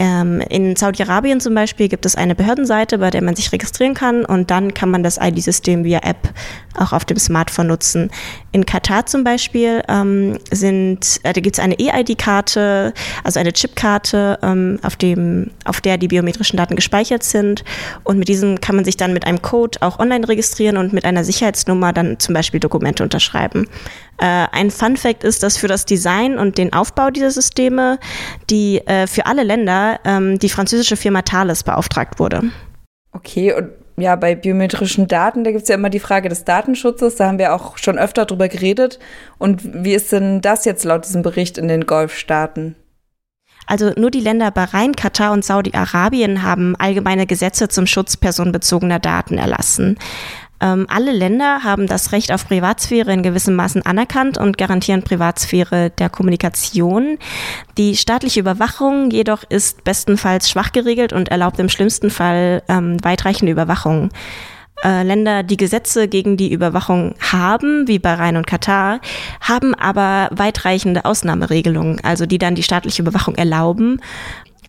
Ähm, 0.00 0.40
in 0.48 0.76
Saudi-Arabien 0.76 1.40
zum 1.40 1.54
Beispiel 1.54 1.88
gibt 1.88 2.06
es 2.06 2.14
eine 2.14 2.36
Behördenseite, 2.36 2.98
bei 2.98 3.10
der 3.10 3.22
man 3.22 3.34
sich 3.34 3.50
registrieren 3.50 3.94
kann 3.94 4.24
und 4.24 4.50
dann 4.50 4.72
kann 4.72 4.90
man 4.90 5.02
das 5.02 5.18
ID-System 5.20 5.82
via 5.82 5.98
App 6.04 6.32
auch 6.76 6.92
auf 6.92 7.04
dem 7.04 7.18
Smartphone 7.18 7.66
nutzen. 7.66 8.10
In 8.58 8.66
Katar 8.66 9.06
zum 9.06 9.22
Beispiel 9.22 9.82
ähm, 9.86 10.36
sind, 10.50 11.20
äh, 11.22 11.32
da 11.32 11.40
gibt 11.40 11.56
es 11.56 11.60
eine 11.60 11.78
EID-Karte, 11.78 12.92
also 13.22 13.38
eine 13.38 13.52
Chipkarte, 13.52 14.36
ähm, 14.42 14.80
auf, 14.82 14.96
dem, 14.96 15.52
auf 15.64 15.80
der 15.80 15.96
die 15.96 16.08
biometrischen 16.08 16.56
Daten 16.56 16.74
gespeichert 16.74 17.22
sind. 17.22 17.62
Und 18.02 18.18
mit 18.18 18.26
diesem 18.26 18.60
kann 18.60 18.74
man 18.74 18.84
sich 18.84 18.96
dann 18.96 19.12
mit 19.12 19.24
einem 19.24 19.42
Code 19.42 19.80
auch 19.80 20.00
online 20.00 20.26
registrieren 20.26 20.76
und 20.76 20.92
mit 20.92 21.04
einer 21.04 21.22
Sicherheitsnummer 21.22 21.92
dann 21.92 22.18
zum 22.18 22.34
Beispiel 22.34 22.58
Dokumente 22.58 23.04
unterschreiben. 23.04 23.68
Äh, 24.20 24.48
ein 24.50 24.72
Fun 24.72 24.96
Fact 24.96 25.22
ist, 25.22 25.44
dass 25.44 25.56
für 25.56 25.68
das 25.68 25.84
Design 25.84 26.36
und 26.36 26.58
den 26.58 26.72
Aufbau 26.72 27.10
dieser 27.10 27.30
Systeme 27.30 28.00
die 28.50 28.84
äh, 28.88 29.06
für 29.06 29.26
alle 29.26 29.44
Länder 29.44 30.00
ähm, 30.04 30.40
die 30.40 30.48
französische 30.48 30.96
Firma 30.96 31.22
Thales 31.22 31.62
beauftragt 31.62 32.18
wurde. 32.18 32.42
Okay, 33.12 33.52
und 33.52 33.68
ja, 34.00 34.16
bei 34.16 34.34
biometrischen 34.34 35.08
Daten, 35.08 35.44
da 35.44 35.50
gibt 35.50 35.62
es 35.62 35.68
ja 35.68 35.74
immer 35.74 35.90
die 35.90 36.00
Frage 36.00 36.28
des 36.28 36.44
Datenschutzes, 36.44 37.16
da 37.16 37.26
haben 37.26 37.38
wir 37.38 37.54
auch 37.54 37.78
schon 37.78 37.98
öfter 37.98 38.26
drüber 38.26 38.48
geredet. 38.48 38.98
Und 39.38 39.84
wie 39.84 39.94
ist 39.94 40.12
denn 40.12 40.40
das 40.40 40.64
jetzt 40.64 40.84
laut 40.84 41.04
diesem 41.04 41.22
Bericht 41.22 41.58
in 41.58 41.68
den 41.68 41.86
Golfstaaten? 41.86 42.76
Also 43.66 43.92
nur 43.96 44.10
die 44.10 44.20
Länder 44.20 44.50
Bahrain, 44.50 44.96
Katar 44.96 45.32
und 45.32 45.44
Saudi-Arabien 45.44 46.42
haben 46.42 46.74
allgemeine 46.76 47.26
Gesetze 47.26 47.68
zum 47.68 47.86
Schutz 47.86 48.16
personenbezogener 48.16 48.98
Daten 48.98 49.36
erlassen. 49.36 49.98
Ähm, 50.60 50.86
alle 50.88 51.12
Länder 51.12 51.62
haben 51.62 51.86
das 51.86 52.12
Recht 52.12 52.32
auf 52.32 52.46
Privatsphäre 52.48 53.12
in 53.12 53.22
gewissem 53.22 53.54
Maßen 53.54 53.84
anerkannt 53.86 54.38
und 54.38 54.58
garantieren 54.58 55.02
Privatsphäre 55.02 55.90
der 55.90 56.08
Kommunikation. 56.08 57.18
Die 57.76 57.96
staatliche 57.96 58.40
Überwachung 58.40 59.10
jedoch 59.10 59.44
ist 59.48 59.84
bestenfalls 59.84 60.50
schwach 60.50 60.72
geregelt 60.72 61.12
und 61.12 61.28
erlaubt 61.28 61.58
im 61.58 61.68
schlimmsten 61.68 62.10
Fall 62.10 62.62
ähm, 62.68 63.02
weitreichende 63.02 63.52
Überwachung. 63.52 64.10
Äh, 64.84 65.02
Länder, 65.02 65.42
die 65.42 65.56
Gesetze 65.56 66.06
gegen 66.06 66.36
die 66.36 66.52
Überwachung 66.52 67.14
haben, 67.20 67.88
wie 67.88 67.98
Bahrain 67.98 68.36
und 68.36 68.46
Katar, 68.46 69.00
haben 69.40 69.74
aber 69.74 70.28
weitreichende 70.30 71.04
Ausnahmeregelungen, 71.04 72.00
also 72.04 72.26
die 72.26 72.38
dann 72.38 72.54
die 72.54 72.62
staatliche 72.62 73.02
Überwachung 73.02 73.34
erlauben 73.34 74.00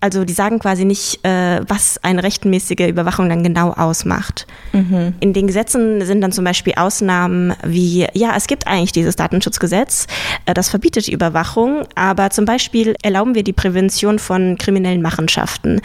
also 0.01 0.23
die 0.23 0.33
sagen 0.33 0.59
quasi 0.59 0.85
nicht, 0.85 1.25
äh, 1.25 1.61
was 1.67 2.01
eine 2.03 2.23
rechtmäßige 2.23 2.87
Überwachung 2.87 3.29
dann 3.29 3.43
genau 3.43 3.71
ausmacht. 3.71 4.47
Mhm. 4.71 5.13
In 5.19 5.33
den 5.33 5.47
Gesetzen 5.47 6.05
sind 6.05 6.21
dann 6.21 6.31
zum 6.31 6.45
Beispiel 6.45 6.73
Ausnahmen 6.77 7.53
wie, 7.63 8.07
ja, 8.13 8.33
es 8.35 8.47
gibt 8.47 8.67
eigentlich 8.67 8.91
dieses 8.91 9.15
Datenschutzgesetz, 9.15 10.07
äh, 10.45 10.53
das 10.53 10.69
verbietet 10.69 11.07
die 11.07 11.13
Überwachung, 11.13 11.83
aber 11.95 12.29
zum 12.29 12.45
Beispiel 12.45 12.95
erlauben 13.03 13.35
wir 13.35 13.43
die 13.43 13.53
Prävention 13.53 14.19
von 14.19 14.57
kriminellen 14.57 15.01
Machenschaften. 15.01 15.81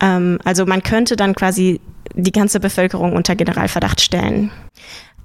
Ähm, 0.00 0.38
also 0.44 0.66
man 0.66 0.82
könnte 0.82 1.16
dann 1.16 1.34
quasi 1.34 1.80
die 2.14 2.32
ganze 2.32 2.60
Bevölkerung 2.60 3.14
unter 3.14 3.34
Generalverdacht 3.34 4.00
stellen. 4.00 4.50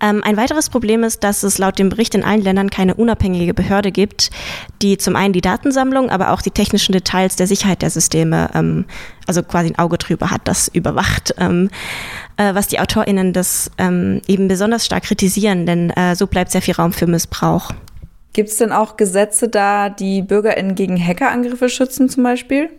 Ähm, 0.02 0.24
ein 0.24 0.38
weiteres 0.38 0.70
Problem 0.70 1.04
ist, 1.04 1.24
dass 1.24 1.44
es 1.44 1.58
laut 1.58 1.78
dem 1.78 1.90
Bericht 1.90 2.16
in 2.16 2.24
allen 2.24 2.42
Ländern 2.42 2.70
keine 2.70 2.96
unabhängige 2.96 3.54
Behörde 3.54 3.92
gibt, 3.92 4.30
die 4.82 4.98
zum 4.98 5.16
einen 5.16 5.34
die 5.34 5.42
Datensammlung, 5.42 6.10
aber 6.10 6.32
auch 6.32 6.42
die 6.42 6.52
technischen 6.52 6.94
Details 6.94 7.36
der 7.36 7.48
Sicherheit 7.48 7.82
der 7.82 7.90
Systeme, 7.90 8.50
ähm, 8.54 8.86
also 9.28 9.44
quasi 9.44 9.70
ein 9.70 9.80
Auge 9.80 9.98
drüber 9.98 10.32
hat, 10.32 10.42
das 10.46 10.68
überwacht. 10.70 11.36
Ähm, 11.38 11.70
äh, 12.38 12.54
was 12.54 12.68
die 12.68 12.80
AutorInnen 12.80 13.34
das 13.34 13.72
ähm, 13.78 14.22
eben 14.28 14.48
besonders 14.48 14.86
stark 14.86 15.04
kritisieren, 15.04 15.66
denn 15.66 15.90
äh, 15.92 16.16
so 16.16 16.28
bleibt 16.28 16.52
sehr 16.52 16.62
viel 16.62 16.76
Raum 16.76 16.94
für 16.94 17.08
Missbrauch. 17.08 17.72
Gibt 18.32 18.50
es 18.50 18.58
denn 18.58 18.72
auch 18.72 18.96
Gesetze 18.96 19.50
da, 19.50 19.90
die 19.90 20.22
BürgerInnen 20.22 20.76
gegen 20.76 20.98
Hackerangriffe 20.98 21.68
schützen 21.68 22.10
zum 22.10 22.24
Beispiel? 22.24 22.70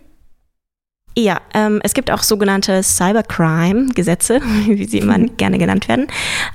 Ja, 1.17 1.41
ähm, 1.53 1.81
es 1.83 1.93
gibt 1.93 2.09
auch 2.09 2.23
sogenannte 2.23 2.81
Cybercrime-Gesetze, 2.83 4.39
wie 4.65 4.85
sie 4.85 4.99
immer 4.99 5.19
gerne 5.19 5.57
genannt 5.57 5.89
werden. 5.89 6.07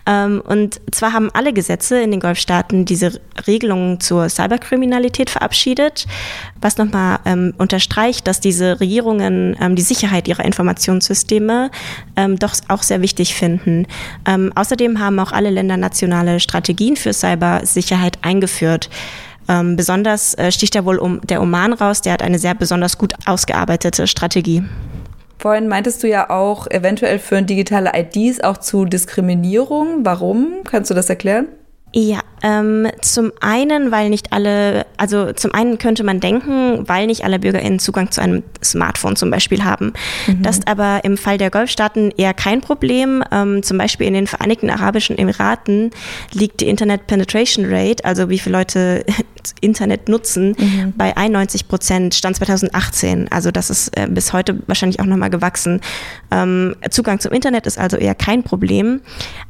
Ähm, 0.07 0.43
und 0.43 0.81
zwar 0.93 1.13
haben 1.13 1.31
alle 1.35 1.53
Gesetze 1.53 2.01
in 2.01 2.11
den 2.11 2.21
Golfstaaten 2.21 2.87
diese 2.87 3.21
Regelungen 3.47 4.01
zur 4.01 4.31
Cyberkriminalität 4.31 5.29
verabschiedet, 5.29 6.07
was 6.59 6.79
nochmal 6.79 7.19
ähm, 7.27 7.53
unterstreicht, 7.59 8.27
dass 8.27 8.41
diese 8.41 8.81
Regierungen 8.81 9.57
ähm, 9.61 9.77
die 9.77 9.83
Sicherheit 9.83 10.27
ihrer 10.27 10.45
Informationssysteme 10.47 11.71
ähm, 12.17 12.39
doch 12.39 12.55
auch 12.69 12.83
sehr 12.83 13.03
wichtig 13.03 13.35
finden. 13.35 13.87
Ähm, 14.25 14.53
außerdem 14.55 15.01
haben 15.01 15.19
auch 15.19 15.33
alle 15.33 15.51
Länder 15.51 15.77
nationale 15.77 16.41
Strategien 16.41 16.97
für 16.97 17.13
Cybersicherheit 17.13 18.19
eingeführt. 18.23 18.89
Ähm, 19.49 19.77
besonders 19.77 20.35
äh, 20.35 20.51
sticht 20.51 20.75
ja 20.75 20.85
wohl 20.85 20.99
um 20.99 21.21
der 21.23 21.43
Oman 21.43 21.73
raus, 21.73 22.03
der 22.03 22.13
hat 22.13 22.23
eine 22.23 22.39
sehr 22.39 22.55
besonders 22.55 22.99
gut 22.99 23.15
ausgearbeitete 23.27 24.07
Strategie. 24.07 24.63
Vorhin 25.39 25.69
meintest 25.69 26.03
du 26.03 26.09
ja 26.09 26.31
auch, 26.31 26.67
eventuell 26.71 27.19
führen 27.19 27.47
digitale 27.47 27.93
IDs 27.95 28.41
auch 28.41 28.57
zu 28.57 28.85
Diskriminierung. 28.85 30.05
Warum? 30.05 30.63
Kannst 30.65 30.91
du 30.91 30.95
das 30.95 31.11
erklären? 31.11 31.49
Ja, 31.99 32.21
ähm, 32.43 32.89
zum 33.01 33.33
einen, 33.41 33.91
weil 33.91 34.11
nicht 34.11 34.33
alle, 34.33 34.85
also 34.99 35.33
zum 35.33 35.55
einen 35.55 35.79
könnte 35.79 36.05
man 36.05 36.21
denken, 36.21 36.87
weil 36.87 37.07
nicht 37.07 37.25
alle 37.25 37.39
BürgerInnen 37.39 37.79
Zugang 37.79 38.11
zu 38.11 38.21
einem 38.21 38.43
Smartphone 38.63 39.17
zum 39.17 39.31
Beispiel 39.31 39.65
haben. 39.65 39.95
Mhm. 40.27 40.43
Das 40.43 40.59
ist 40.59 40.69
aber 40.69 41.05
im 41.05 41.17
Fall 41.17 41.39
der 41.39 41.51
Golfstaaten 41.51 42.13
eher 42.17 42.35
kein 42.35 42.61
Problem. 42.61 43.25
Ähm, 43.33 43.63
zum 43.63 43.79
Beispiel 43.79 44.07
in 44.07 44.15
den 44.15 44.27
Vereinigten 44.27 44.69
Arabischen 44.69 45.17
Emiraten 45.17 45.91
liegt 46.33 46.61
die 46.61 46.69
Internet 46.69 47.07
Penetration 47.07 47.65
Rate, 47.67 48.05
also 48.05 48.29
wie 48.29 48.39
viele 48.39 48.59
Leute 48.59 49.05
Internet 49.61 50.09
nutzen, 50.09 50.57
mhm. 50.59 50.95
bei 50.97 51.17
91 51.17 51.69
Prozent, 51.69 52.15
Stand 52.15 52.37
2018. 52.37 53.31
Also 53.31 53.51
das 53.51 53.71
ist 53.71 53.97
äh, 53.97 54.07
bis 54.09 54.33
heute 54.33 54.59
wahrscheinlich 54.67 55.01
auch 55.01 55.07
nochmal 55.07 55.31
gewachsen. 55.31 55.81
Ähm, 56.31 56.77
Zugang 56.91 57.21
zum 57.21 57.33
Internet 57.33 57.67
ist 57.67 57.79
also 57.79 57.97
eher 57.97 58.15
kein 58.15 58.43
Problem. 58.43 59.01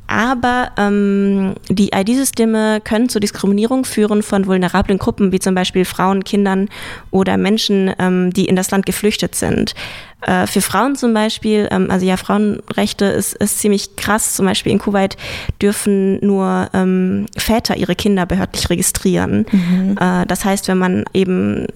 Aber 0.08 0.70
ähm, 0.76 1.54
die 1.68 1.90
ID-Systeme 1.92 2.80
können 2.80 3.08
zur 3.08 3.20
Diskriminierung 3.20 3.84
führen 3.84 4.22
von 4.22 4.46
vulnerablen 4.46 4.98
Gruppen, 4.98 5.32
wie 5.32 5.40
zum 5.40 5.54
Beispiel 5.54 5.84
Frauen, 5.84 6.22
Kindern 6.22 6.68
oder 7.10 7.36
Menschen, 7.36 7.92
ähm, 7.98 8.32
die 8.32 8.44
in 8.44 8.54
das 8.54 8.70
Land 8.70 8.86
geflüchtet 8.86 9.34
sind. 9.34 9.74
Äh, 10.22 10.46
für 10.46 10.60
Frauen 10.60 10.96
zum 10.96 11.12
Beispiel, 11.12 11.68
ähm, 11.70 11.90
also 11.90 12.06
ja, 12.06 12.16
Frauenrechte 12.16 13.04
ist, 13.04 13.34
ist 13.34 13.58
ziemlich 13.60 13.96
krass. 13.96 14.34
Zum 14.34 14.46
Beispiel 14.46 14.72
in 14.72 14.78
Kuwait 14.78 15.16
dürfen 15.60 16.24
nur 16.24 16.68
ähm, 16.72 17.26
Väter 17.36 17.76
ihre 17.76 17.94
Kinder 17.94 18.26
behördlich 18.26 18.70
registrieren. 18.70 19.46
Mhm. 19.50 19.98
Äh, 20.00 20.26
das 20.26 20.44
heißt, 20.44 20.68
wenn 20.68 20.78
man 20.78 21.04
eben 21.12 21.66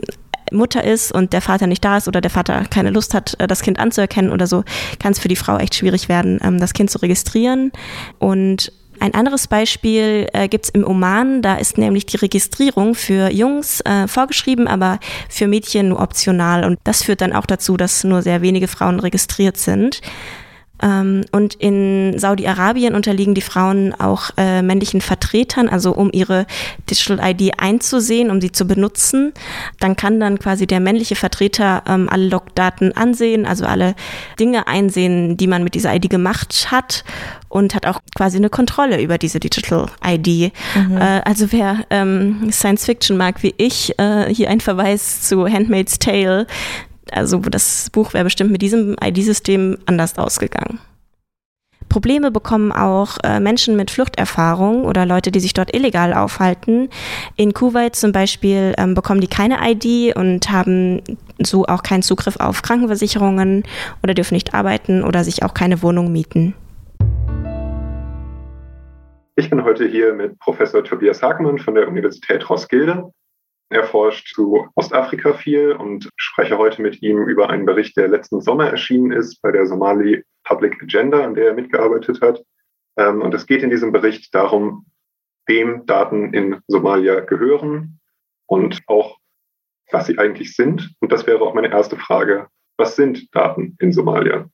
Mutter 0.52 0.82
ist 0.84 1.12
und 1.12 1.32
der 1.32 1.42
Vater 1.42 1.66
nicht 1.66 1.84
da 1.84 1.96
ist 1.96 2.08
oder 2.08 2.20
der 2.20 2.30
Vater 2.30 2.64
keine 2.70 2.90
Lust 2.90 3.14
hat, 3.14 3.36
äh, 3.38 3.46
das 3.46 3.62
Kind 3.62 3.78
anzuerkennen 3.78 4.32
oder 4.32 4.46
so, 4.46 4.64
kann 4.98 5.12
es 5.12 5.18
für 5.18 5.28
die 5.28 5.36
Frau 5.36 5.58
echt 5.58 5.74
schwierig 5.74 6.08
werden, 6.08 6.40
ähm, 6.42 6.58
das 6.58 6.72
Kind 6.72 6.90
zu 6.90 6.98
registrieren. 6.98 7.72
Und 8.18 8.72
ein 9.00 9.14
anderes 9.14 9.48
Beispiel 9.48 10.28
äh, 10.32 10.48
gibt 10.48 10.66
es 10.66 10.70
im 10.70 10.86
Oman. 10.86 11.42
Da 11.42 11.56
ist 11.56 11.78
nämlich 11.78 12.06
die 12.06 12.18
Registrierung 12.18 12.94
für 12.94 13.30
Jungs 13.32 13.80
äh, 13.80 14.06
vorgeschrieben, 14.06 14.68
aber 14.68 15.00
für 15.28 15.46
Mädchen 15.46 15.88
nur 15.88 16.00
optional. 16.00 16.64
Und 16.64 16.78
das 16.84 17.02
führt 17.02 17.20
dann 17.20 17.32
auch 17.32 17.46
dazu, 17.46 17.76
dass 17.76 18.04
nur 18.04 18.22
sehr 18.22 18.42
wenige 18.42 18.68
Frauen 18.68 19.00
registriert 19.00 19.56
sind. 19.56 20.00
Ähm, 20.82 21.24
und 21.32 21.54
in 21.54 22.18
Saudi-Arabien 22.18 22.94
unterliegen 22.94 23.34
die 23.34 23.40
Frauen 23.40 23.94
auch 23.94 24.30
äh, 24.36 24.62
männlichen 24.62 25.00
Vertretern, 25.00 25.68
also 25.68 25.92
um 25.92 26.10
ihre 26.12 26.46
Digital 26.88 27.20
ID 27.22 27.52
einzusehen, 27.58 28.30
um 28.30 28.40
sie 28.40 28.52
zu 28.52 28.66
benutzen. 28.66 29.32
Dann 29.78 29.96
kann 29.96 30.20
dann 30.20 30.38
quasi 30.38 30.66
der 30.66 30.80
männliche 30.80 31.16
Vertreter 31.16 31.82
ähm, 31.86 32.08
alle 32.10 32.28
Logdaten 32.28 32.96
ansehen, 32.96 33.46
also 33.46 33.64
alle 33.64 33.94
Dinge 34.38 34.66
einsehen, 34.66 35.36
die 35.36 35.46
man 35.46 35.64
mit 35.64 35.74
dieser 35.74 35.94
ID 35.94 36.10
gemacht 36.10 36.68
hat 36.70 37.04
und 37.48 37.74
hat 37.74 37.84
auch 37.84 38.00
quasi 38.16 38.38
eine 38.38 38.48
Kontrolle 38.48 39.02
über 39.02 39.18
diese 39.18 39.40
Digital 39.40 39.86
ID. 40.06 40.52
Mhm. 40.74 40.96
Äh, 40.96 41.20
also 41.24 41.52
wer 41.52 41.84
ähm, 41.90 42.50
Science 42.50 42.86
Fiction 42.86 43.16
mag 43.16 43.42
wie 43.42 43.54
ich, 43.58 43.98
äh, 43.98 44.32
hier 44.32 44.48
ein 44.48 44.60
Verweis 44.60 45.22
zu 45.22 45.46
Handmaid's 45.46 45.98
Tale, 45.98 46.46
also 47.12 47.38
das 47.38 47.90
Buch 47.90 48.12
wäre 48.14 48.24
bestimmt 48.24 48.50
mit 48.50 48.62
diesem 48.62 48.96
ID-System 49.02 49.78
anders 49.86 50.18
ausgegangen. 50.18 50.80
Probleme 51.90 52.30
bekommen 52.30 52.70
auch 52.72 53.18
äh, 53.24 53.40
Menschen 53.40 53.76
mit 53.76 53.90
Fluchterfahrung 53.90 54.84
oder 54.84 55.04
Leute, 55.04 55.32
die 55.32 55.40
sich 55.40 55.54
dort 55.54 55.74
illegal 55.74 56.14
aufhalten. 56.14 56.88
In 57.36 57.52
Kuwait 57.52 57.96
zum 57.96 58.12
Beispiel 58.12 58.74
ähm, 58.78 58.94
bekommen 58.94 59.20
die 59.20 59.26
keine 59.26 59.58
ID 59.60 60.16
und 60.16 60.50
haben 60.50 61.02
so 61.38 61.66
auch 61.66 61.82
keinen 61.82 62.02
Zugriff 62.02 62.36
auf 62.36 62.62
Krankenversicherungen 62.62 63.64
oder 64.02 64.14
dürfen 64.14 64.34
nicht 64.34 64.54
arbeiten 64.54 65.02
oder 65.02 65.24
sich 65.24 65.42
auch 65.42 65.52
keine 65.52 65.82
Wohnung 65.82 66.12
mieten. 66.12 66.54
Ich 69.34 69.50
bin 69.50 69.64
heute 69.64 69.86
hier 69.86 70.14
mit 70.14 70.38
Professor 70.38 70.84
Tobias 70.84 71.22
Hagmann 71.22 71.58
von 71.58 71.74
der 71.74 71.88
Universität 71.88 72.48
Roskilde. 72.48 73.10
Er 73.70 73.84
forscht 73.84 74.34
zu 74.34 74.68
Ostafrika 74.74 75.32
viel 75.32 75.72
und 75.72 76.10
spreche 76.16 76.58
heute 76.58 76.82
mit 76.82 77.02
ihm 77.02 77.28
über 77.28 77.50
einen 77.50 77.64
Bericht, 77.64 77.96
der 77.96 78.08
letzten 78.08 78.40
Sommer 78.40 78.68
erschienen 78.68 79.12
ist 79.12 79.40
bei 79.42 79.52
der 79.52 79.64
Somali 79.66 80.24
Public 80.42 80.82
Agenda, 80.82 81.22
an 81.22 81.34
der 81.34 81.48
er 81.48 81.54
mitgearbeitet 81.54 82.20
hat. 82.20 82.42
Ähm, 82.96 83.22
und 83.22 83.32
es 83.32 83.46
geht 83.46 83.62
in 83.62 83.70
diesem 83.70 83.92
Bericht 83.92 84.34
darum, 84.34 84.86
wem 85.46 85.86
Daten 85.86 86.34
in 86.34 86.60
Somalia 86.66 87.20
gehören 87.20 88.00
und 88.46 88.82
auch, 88.88 89.18
was 89.92 90.06
sie 90.06 90.18
eigentlich 90.18 90.56
sind. 90.56 90.92
Und 90.98 91.12
das 91.12 91.28
wäre 91.28 91.40
auch 91.40 91.54
meine 91.54 91.70
erste 91.70 91.96
Frage. 91.96 92.48
Was 92.76 92.96
sind 92.96 93.32
Daten 93.34 93.76
in 93.78 93.92
Somalia? 93.92 94.50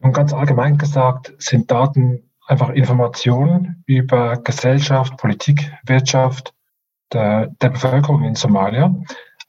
Und 0.00 0.12
ganz 0.12 0.32
allgemein 0.32 0.78
gesagt 0.78 1.34
sind 1.38 1.72
Daten 1.72 2.30
einfach 2.46 2.70
Informationen 2.70 3.82
über 3.86 4.36
Gesellschaft, 4.36 5.16
Politik, 5.16 5.72
Wirtschaft 5.86 6.54
der, 7.12 7.48
der 7.60 7.70
Bevölkerung 7.70 8.24
in 8.24 8.34
Somalia. 8.34 8.94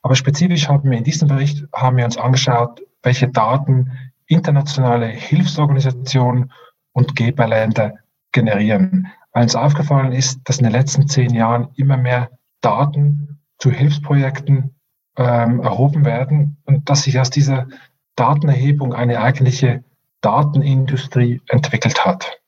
Aber 0.02 0.16
spezifisch 0.16 0.68
haben 0.68 0.90
wir 0.90 0.98
in 0.98 1.04
diesem 1.04 1.28
Bericht 1.28 1.66
haben 1.74 1.98
wir 1.98 2.06
uns 2.06 2.18
angeschaut, 2.18 2.82
welche 3.04 3.28
Daten 3.28 3.92
internationale 4.28 5.08
Hilfsorganisationen 5.08 6.52
und 6.94 7.16
Geberländer 7.16 7.96
generieren. 8.32 9.08
Weil 9.34 9.44
uns 9.44 9.56
aufgefallen 9.56 10.12
ist, 10.12 10.42
dass 10.46 10.58
in 10.58 10.64
den 10.64 10.74
letzten 10.74 11.08
zehn 11.08 11.34
Jahren 11.34 11.70
immer 11.76 11.98
mehr 11.98 12.32
Daten 12.62 13.40
zu 13.58 13.72
Hilfsprojekten 13.72 14.76
ähm, 15.18 15.60
erhoben 15.62 16.06
werden 16.06 16.58
und 16.66 16.90
dass 16.90 17.04
sich 17.04 17.20
aus 17.20 17.30
dieser 17.30 17.68
Datenerhebung 18.16 18.94
eine 18.94 19.22
eigentliche 19.22 19.84
Datenindustrie 20.22 21.42
entwickelt 21.48 22.06
hat. 22.06 22.40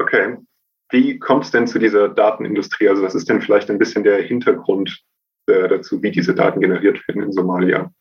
Okay. 0.00 0.36
Wie 0.90 1.18
kommt 1.18 1.44
es 1.44 1.50
denn 1.50 1.66
zu 1.66 1.78
dieser 1.78 2.08
Datenindustrie? 2.08 2.88
Also 2.88 3.02
was 3.02 3.14
ist 3.14 3.28
denn 3.28 3.42
vielleicht 3.42 3.70
ein 3.70 3.78
bisschen 3.78 4.04
der 4.04 4.22
Hintergrund 4.22 5.04
äh, 5.46 5.68
dazu, 5.68 6.02
wie 6.02 6.10
diese 6.10 6.34
Daten 6.34 6.60
generiert 6.60 7.06
werden 7.06 7.22
in 7.22 7.32
Somalia? 7.32 7.92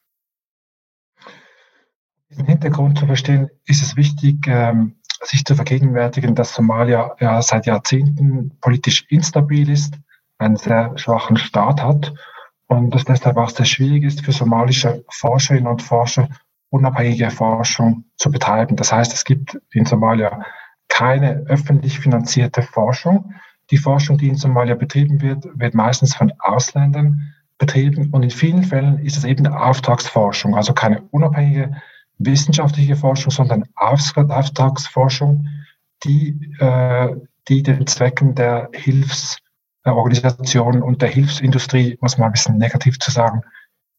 Diesen 2.29 2.45
Hintergrund 2.45 2.99
zu 2.99 3.05
verstehen, 3.05 3.49
ist 3.65 3.81
es 3.81 3.95
wichtig, 3.95 4.47
ähm, 4.47 4.95
sich 5.23 5.43
zu 5.45 5.55
vergegenwärtigen, 5.55 6.35
dass 6.35 6.53
Somalia 6.53 7.15
ja 7.19 7.41
seit 7.41 7.65
Jahrzehnten 7.65 8.57
politisch 8.61 9.05
instabil 9.09 9.69
ist, 9.69 9.95
einen 10.37 10.55
sehr 10.57 10.97
schwachen 10.97 11.37
Staat 11.37 11.81
hat 11.81 12.13
und 12.67 12.93
es 12.95 13.05
deshalb 13.05 13.37
auch 13.37 13.49
sehr 13.49 13.65
schwierig 13.65 14.03
ist 14.03 14.23
für 14.23 14.31
somalische 14.31 15.03
Forscherinnen 15.09 15.67
und 15.67 15.81
Forscher, 15.81 16.29
unabhängige 16.69 17.31
Forschung 17.31 18.05
zu 18.17 18.29
betreiben. 18.29 18.75
Das 18.75 18.91
heißt, 18.91 19.13
es 19.13 19.23
gibt 19.23 19.59
in 19.71 19.85
Somalia 19.85 20.45
keine 20.89 21.43
öffentlich 21.47 21.99
finanzierte 21.99 22.61
Forschung. 22.61 23.33
Die 23.71 23.77
Forschung, 23.77 24.17
die 24.17 24.29
in 24.29 24.35
Somalia 24.35 24.75
betrieben 24.75 25.21
wird, 25.21 25.45
wird 25.53 25.73
meistens 25.73 26.15
von 26.15 26.31
Ausländern 26.39 27.33
betrieben 27.57 28.09
und 28.11 28.23
in 28.23 28.29
vielen 28.29 28.63
Fällen 28.63 28.99
ist 28.99 29.17
es 29.17 29.23
eben 29.23 29.47
Auftragsforschung, 29.47 30.55
also 30.55 30.73
keine 30.73 31.01
unabhängige 31.11 31.75
wissenschaftliche 32.19 32.95
Forschung, 32.95 33.31
sondern 33.31 33.65
Auftragsforschung, 33.75 35.47
die, 36.03 36.53
äh, 36.59 37.15
die 37.47 37.63
den 37.63 37.87
Zwecken 37.87 38.35
der 38.35 38.69
Hilfsorganisationen 38.73 40.83
und 40.83 41.01
der 41.01 41.09
Hilfsindustrie, 41.09 41.97
muss 42.01 42.17
man 42.17 42.27
ein 42.27 42.33
bisschen 42.33 42.57
negativ 42.57 42.99
zu 42.99 43.11
sagen, 43.11 43.41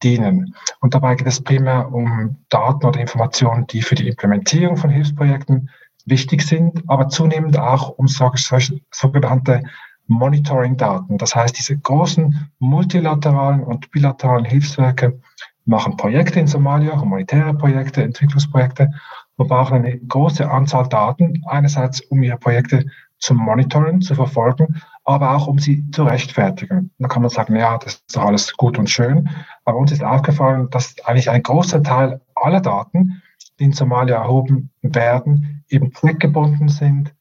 dienen. 0.02 0.54
Und 0.80 0.94
dabei 0.94 1.16
geht 1.16 1.26
es 1.26 1.42
primär 1.42 1.92
um 1.92 2.36
Daten 2.48 2.86
oder 2.86 3.00
Informationen, 3.00 3.66
die 3.66 3.82
für 3.82 3.96
die 3.96 4.08
Implementierung 4.08 4.76
von 4.76 4.90
Hilfsprojekten 4.90 5.70
wichtig 6.08 6.42
sind, 6.42 6.82
aber 6.86 7.08
zunehmend 7.08 7.58
auch 7.58 7.90
um 7.90 8.08
sogenannte 8.08 9.62
Monitoring-Daten. 10.08 11.18
Das 11.18 11.34
heißt, 11.34 11.58
diese 11.58 11.76
großen 11.76 12.50
multilateralen 12.58 13.62
und 13.62 13.90
bilateralen 13.90 14.44
Hilfswerke 14.44 15.20
machen 15.64 15.96
Projekte 15.96 16.40
in 16.40 16.46
Somalia, 16.46 16.98
humanitäre 16.98 17.52
Projekte, 17.54 18.02
Entwicklungsprojekte 18.02 18.90
und 19.36 19.48
brauchen 19.48 19.76
eine 19.76 19.98
große 19.98 20.50
Anzahl 20.50 20.88
Daten, 20.88 21.42
einerseits 21.46 22.00
um 22.00 22.22
ihre 22.22 22.38
Projekte 22.38 22.86
zu 23.18 23.34
monitoren, 23.34 24.00
zu 24.00 24.14
verfolgen, 24.14 24.80
aber 25.04 25.34
auch 25.34 25.46
um 25.46 25.58
sie 25.58 25.90
zu 25.90 26.04
rechtfertigen. 26.04 26.90
Da 26.98 27.08
kann 27.08 27.22
man 27.22 27.30
sagen, 27.30 27.56
ja, 27.56 27.76
das 27.78 27.94
ist 27.94 28.16
doch 28.16 28.24
alles 28.24 28.56
gut 28.56 28.78
und 28.78 28.88
schön, 28.88 29.28
aber 29.64 29.78
uns 29.78 29.92
ist 29.92 30.02
aufgefallen, 30.02 30.68
dass 30.70 30.94
eigentlich 31.04 31.30
ein 31.30 31.42
großer 31.42 31.82
Teil 31.82 32.20
aller 32.34 32.60
Daten, 32.60 33.22
die 33.58 33.64
in 33.64 33.72
Somalia 33.72 34.16
erhoben 34.16 34.70
werden, 34.82 35.64
eben 35.68 35.92
zweckgebunden 35.92 36.68
sind, 36.68 37.14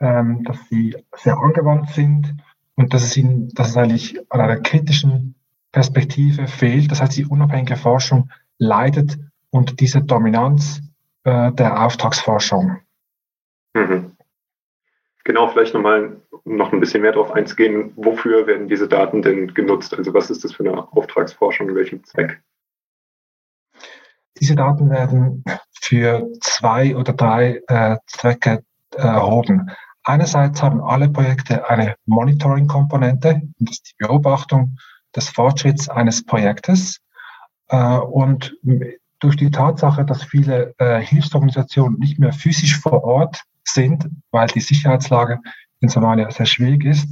ähm, 0.00 0.42
dass 0.44 0.68
sie 0.68 0.96
sehr 1.16 1.38
angewandt 1.38 1.90
sind 1.90 2.36
und 2.74 2.92
dass 2.92 3.04
es 3.04 3.16
ihnen, 3.16 3.50
dass 3.54 3.70
es 3.70 3.76
eigentlich 3.76 4.18
an 4.30 4.40
einer 4.40 4.60
kritischen 4.60 5.34
Perspektive 5.72 6.46
fehlt. 6.46 6.90
Das 6.90 7.00
heißt, 7.00 7.16
die 7.16 7.26
unabhängige 7.26 7.76
Forschung 7.76 8.30
leidet 8.58 9.18
unter 9.50 9.74
dieser 9.74 10.00
Dominanz 10.00 10.82
äh, 11.24 11.52
der 11.52 11.84
Auftragsforschung. 11.84 12.78
Mhm. 13.74 14.12
Genau, 15.24 15.48
vielleicht 15.48 15.72
nochmal 15.72 16.20
noch 16.44 16.72
ein 16.72 16.80
bisschen 16.80 17.00
mehr 17.00 17.12
darauf 17.12 17.32
einzugehen, 17.32 17.92
wofür 17.96 18.46
werden 18.46 18.68
diese 18.68 18.88
Daten 18.88 19.22
denn 19.22 19.54
genutzt? 19.54 19.94
Also 19.94 20.12
was 20.12 20.30
ist 20.30 20.44
das 20.44 20.52
für 20.52 20.64
eine 20.64 20.92
Auftragsforschung, 20.92 21.70
in 21.70 21.74
welchem 21.74 22.04
Zweck? 22.04 22.42
Diese 24.38 24.54
Daten 24.54 24.90
werden 24.90 25.44
für 25.84 26.26
zwei 26.40 26.96
oder 26.96 27.12
drei 27.12 27.60
äh, 27.68 27.96
Zwecke 28.06 28.64
äh, 28.94 29.00
erhoben. 29.02 29.70
Einerseits 30.02 30.62
haben 30.62 30.82
alle 30.82 31.10
Projekte 31.10 31.68
eine 31.68 31.96
Monitoring-Komponente, 32.06 33.42
das 33.58 33.76
ist 33.76 33.90
die 33.90 34.04
Beobachtung 34.04 34.76
des 35.14 35.28
Fortschritts 35.28 35.88
eines 35.88 36.24
Projektes. 36.24 37.00
Äh, 37.68 37.98
und 37.98 38.56
durch 39.18 39.36
die 39.36 39.50
Tatsache, 39.50 40.04
dass 40.04 40.24
viele 40.24 40.74
äh, 40.78 41.00
Hilfsorganisationen 41.00 41.98
nicht 41.98 42.18
mehr 42.18 42.32
physisch 42.32 42.78
vor 42.78 43.04
Ort 43.04 43.42
sind, 43.64 44.08
weil 44.30 44.48
die 44.48 44.60
Sicherheitslage 44.60 45.40
in 45.80 45.88
Somalia 45.88 46.30
sehr 46.30 46.46
schwierig 46.46 46.84
ist, 46.84 47.08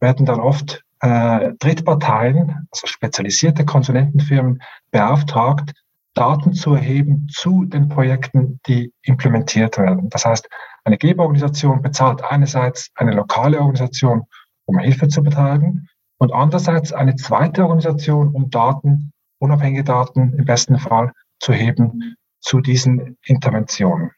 werden 0.00 0.26
dann 0.26 0.40
oft 0.40 0.82
äh, 1.00 1.52
Drittparteien, 1.58 2.66
also 2.70 2.86
spezialisierte 2.86 3.64
Konsulentenfirmen, 3.64 4.62
beauftragt, 4.90 5.72
Daten 6.14 6.52
zu 6.52 6.74
erheben 6.74 7.26
zu 7.30 7.64
den 7.64 7.88
Projekten, 7.88 8.60
die 8.66 8.92
implementiert 9.02 9.78
werden. 9.78 10.10
Das 10.10 10.24
heißt, 10.24 10.48
eine 10.84 10.98
Geberorganisation 10.98 11.82
bezahlt 11.82 12.22
einerseits 12.22 12.90
eine 12.96 13.12
lokale 13.12 13.58
Organisation, 13.58 14.24
um 14.66 14.78
Hilfe 14.78 15.08
zu 15.08 15.22
betreiben, 15.22 15.88
und 16.18 16.32
andererseits 16.32 16.92
eine 16.92 17.16
zweite 17.16 17.62
Organisation, 17.62 18.28
um 18.28 18.48
Daten, 18.48 19.12
unabhängige 19.40 19.82
Daten 19.82 20.34
im 20.34 20.44
besten 20.44 20.78
Fall 20.78 21.12
zu 21.40 21.52
heben 21.52 22.14
zu 22.40 22.60
diesen 22.60 23.18
Interventionen. 23.24 24.12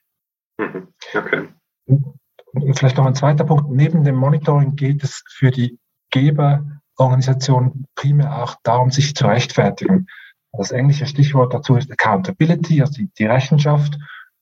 Mhm. 0.59 0.89
Okay. 1.15 1.49
Und 1.87 2.79
vielleicht 2.79 2.99
noch 2.99 3.07
ein 3.07 3.15
zweiter 3.15 3.45
Punkt. 3.45 3.71
Neben 3.71 4.05
dem 4.05 4.17
Monitoring 4.17 4.77
geht 4.77 5.03
es 5.03 5.23
für 5.29 5.51
die 5.51 5.79
Geberorganisation 6.11 7.87
primär 7.95 8.43
auch 8.43 8.57
darum, 8.63 8.91
sich 8.91 9.15
zu 9.15 9.27
rechtfertigen. 9.27 10.07
Das 10.57 10.71
englische 10.71 11.07
Stichwort 11.07 11.53
dazu 11.53 11.77
ist 11.77 11.91
Accountability, 11.91 12.81
also 12.81 13.03
die, 13.19 13.25
Rechenschaft. 13.25 13.99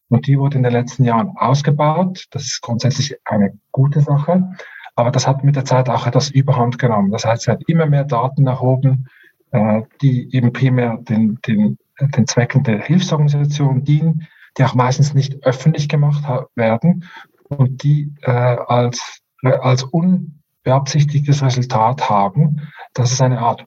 Und 0.08 0.26
die 0.26 0.38
wurde 0.38 0.58
in 0.58 0.62
den 0.62 0.72
letzten 0.72 1.04
Jahren 1.04 1.36
ausgebaut. 1.36 2.26
Das 2.30 2.42
ist 2.42 2.60
grundsätzlich 2.60 3.16
eine 3.24 3.58
gute 3.70 4.00
Sache. 4.00 4.52
Aber 4.94 5.10
das 5.10 5.26
hat 5.26 5.42
mit 5.42 5.56
der 5.56 5.64
Zeit 5.64 5.88
auch 5.88 6.06
etwas 6.06 6.30
Überhand 6.30 6.78
genommen. 6.78 7.10
Das 7.10 7.24
heißt, 7.24 7.42
es 7.42 7.48
hat 7.48 7.62
immer 7.66 7.86
mehr 7.86 8.04
Daten 8.04 8.46
erhoben, 8.46 9.08
äh, 9.52 9.82
die 10.02 10.34
eben 10.34 10.52
primär 10.52 10.98
den, 10.98 11.38
den, 11.46 11.78
den 11.98 12.26
Zwecken 12.26 12.62
der 12.62 12.80
Hilfsorganisation 12.80 13.84
dienen, 13.84 14.28
die 14.58 14.64
auch 14.64 14.74
meistens 14.74 15.14
nicht 15.14 15.44
öffentlich 15.44 15.88
gemacht 15.88 16.24
werden 16.54 17.08
und 17.48 17.82
die 17.82 18.14
äh, 18.22 18.30
als, 18.30 19.20
als 19.42 19.82
unbeabsichtigtes 19.84 21.42
Resultat 21.42 22.10
haben, 22.10 22.68
dass 22.92 23.12
es 23.12 23.20
eine 23.20 23.40
Art 23.40 23.64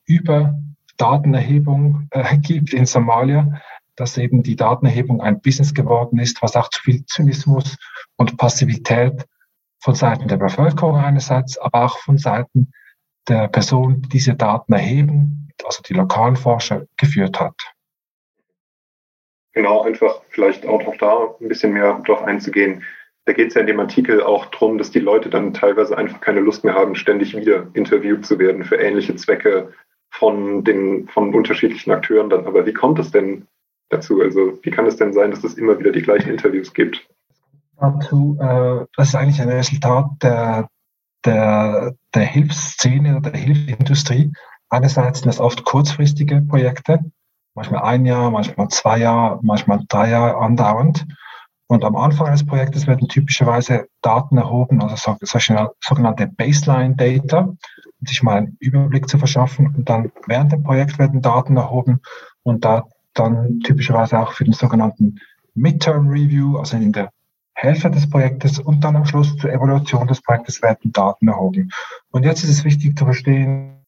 Überdatenerhebung 0.98 2.08
äh, 2.12 2.38
gibt 2.42 2.74
in 2.74 2.86
Somalia, 2.86 3.62
dass 3.96 4.18
eben 4.18 4.44
die 4.44 4.56
Datenerhebung 4.56 5.22
ein 5.22 5.42
Business 5.42 5.74
geworden 5.74 6.20
ist, 6.20 6.42
was 6.42 6.56
auch 6.56 6.70
zu 6.70 6.82
viel 6.82 7.06
Zynismus 7.06 7.78
und 8.18 8.38
Passivität 8.38 9.26
von 9.80 9.96
Seiten 9.96 10.28
der 10.28 10.38
Bevölkerung 10.38 10.98
einerseits, 10.98 11.58
aber 11.58 11.86
auch 11.86 12.00
von 12.00 12.18
Seiten 12.18 12.72
der 13.28 13.48
Personen, 13.48 14.02
die 14.02 14.10
diese 14.10 14.36
Daten 14.36 14.74
erheben, 14.74 15.50
also 15.64 15.82
die 15.82 15.94
lokalen 15.94 16.36
Forscher, 16.36 16.86
geführt 16.98 17.40
hat. 17.40 17.56
Genau, 19.54 19.84
einfach 19.84 20.22
vielleicht 20.30 20.66
auch 20.66 20.84
noch 20.84 20.98
da 20.98 21.36
ein 21.40 21.48
bisschen 21.48 21.72
mehr 21.72 22.02
darauf 22.06 22.24
einzugehen. 22.24 22.84
Da 23.24 23.34
geht 23.34 23.48
es 23.48 23.54
ja 23.54 23.62
in 23.62 23.68
dem 23.68 23.80
Artikel 23.80 24.22
auch 24.22 24.48
darum, 24.48 24.78
dass 24.78 24.92
die 24.92 25.00
Leute 25.00 25.30
dann 25.30 25.54
teilweise 25.54 25.98
einfach 25.98 26.20
keine 26.20 26.42
Lust 26.42 26.64
mehr 26.64 26.74
haben, 26.76 26.96
ständig 26.96 27.36
wieder 27.36 27.68
interviewt 27.74 28.26
zu 28.26 28.38
werden 28.38 28.66
für 28.66 28.76
ähnliche 28.76 29.16
Zwecke 29.16 29.74
von 30.10 30.64
den 30.64 31.08
von 31.08 31.34
unterschiedlichen 31.34 31.92
Akteuren 31.92 32.30
dann. 32.30 32.46
Aber 32.46 32.66
wie 32.66 32.74
kommt 32.74 33.00
es 33.00 33.12
denn 33.12 33.48
dazu? 33.90 34.22
Also 34.22 34.58
wie 34.62 34.72
kann 34.72 34.86
es 34.86 34.98
denn 34.98 35.14
sein, 35.14 35.32
dass 35.32 35.44
es 35.44 35.56
immer 35.56 35.78
wieder 35.80 35.92
die 35.92 36.02
gleichen 36.02 36.30
Interviews 36.30 36.74
gibt? 36.74 37.08
dazu, 37.80 38.38
äh, 38.40 38.86
das 38.96 39.10
ist 39.10 39.16
eigentlich 39.16 39.42
ein 39.42 39.50
Resultat 39.50 40.06
der, 40.22 40.70
der, 41.26 41.96
der 42.14 42.24
Hilfsszene 42.24 43.18
oder 43.18 43.32
der 43.32 43.42
Hilfsindustrie. 43.42 44.32
Einerseits 44.70 45.20
sind 45.20 45.28
das 45.28 45.40
oft 45.40 45.64
kurzfristige 45.64 46.42
Projekte, 46.42 47.00
manchmal 47.54 47.84
ein 47.84 48.06
Jahr, 48.06 48.32
manchmal 48.32 48.68
zwei 48.70 49.00
Jahre, 49.00 49.40
manchmal 49.44 49.82
drei 49.88 50.10
Jahre 50.10 50.38
andauernd. 50.38 51.06
Und 51.68 51.84
am 51.84 51.96
Anfang 51.96 52.28
eines 52.28 52.46
Projektes 52.46 52.86
werden 52.86 53.08
typischerweise 53.08 53.88
Daten 54.02 54.38
erhoben, 54.38 54.82
also 54.82 55.16
sogenannte 55.84 56.28
Baseline 56.28 56.96
Data, 56.96 57.40
um 57.40 57.58
sich 58.06 58.22
mal 58.22 58.38
einen 58.38 58.58
Überblick 58.60 59.10
zu 59.10 59.18
verschaffen. 59.18 59.74
Und 59.76 59.90
dann 59.90 60.12
während 60.28 60.52
dem 60.52 60.64
Projekt 60.64 61.00
werden 61.00 61.22
Daten 61.22 61.58
erhoben 61.58 62.02
und 62.44 62.66
da 62.66 62.84
dann 63.14 63.62
typischerweise 63.62 64.20
auch 64.20 64.34
für 64.34 64.44
den 64.44 64.54
sogenannten 64.54 65.20
Midterm 65.56 66.10
Review, 66.10 66.58
also 66.58 66.78
in 66.78 66.92
der 66.92 67.10
Helfer 67.56 67.90
des 67.90 68.10
Projektes 68.10 68.60
und 68.60 68.84
dann 68.84 68.98
am 68.98 69.06
Schluss 69.06 69.36
zur 69.38 69.52
Evaluation 69.52 70.08
des 70.08 70.22
Projektes 70.22 70.62
werden 70.62 70.92
Daten 70.92 71.30
erhoben. 71.30 71.72
Und 72.12 72.26
jetzt 72.26 72.44
ist 72.44 72.50
es 72.50 72.64
wichtig 72.66 72.98
zu 72.98 73.06
verstehen, 73.06 73.82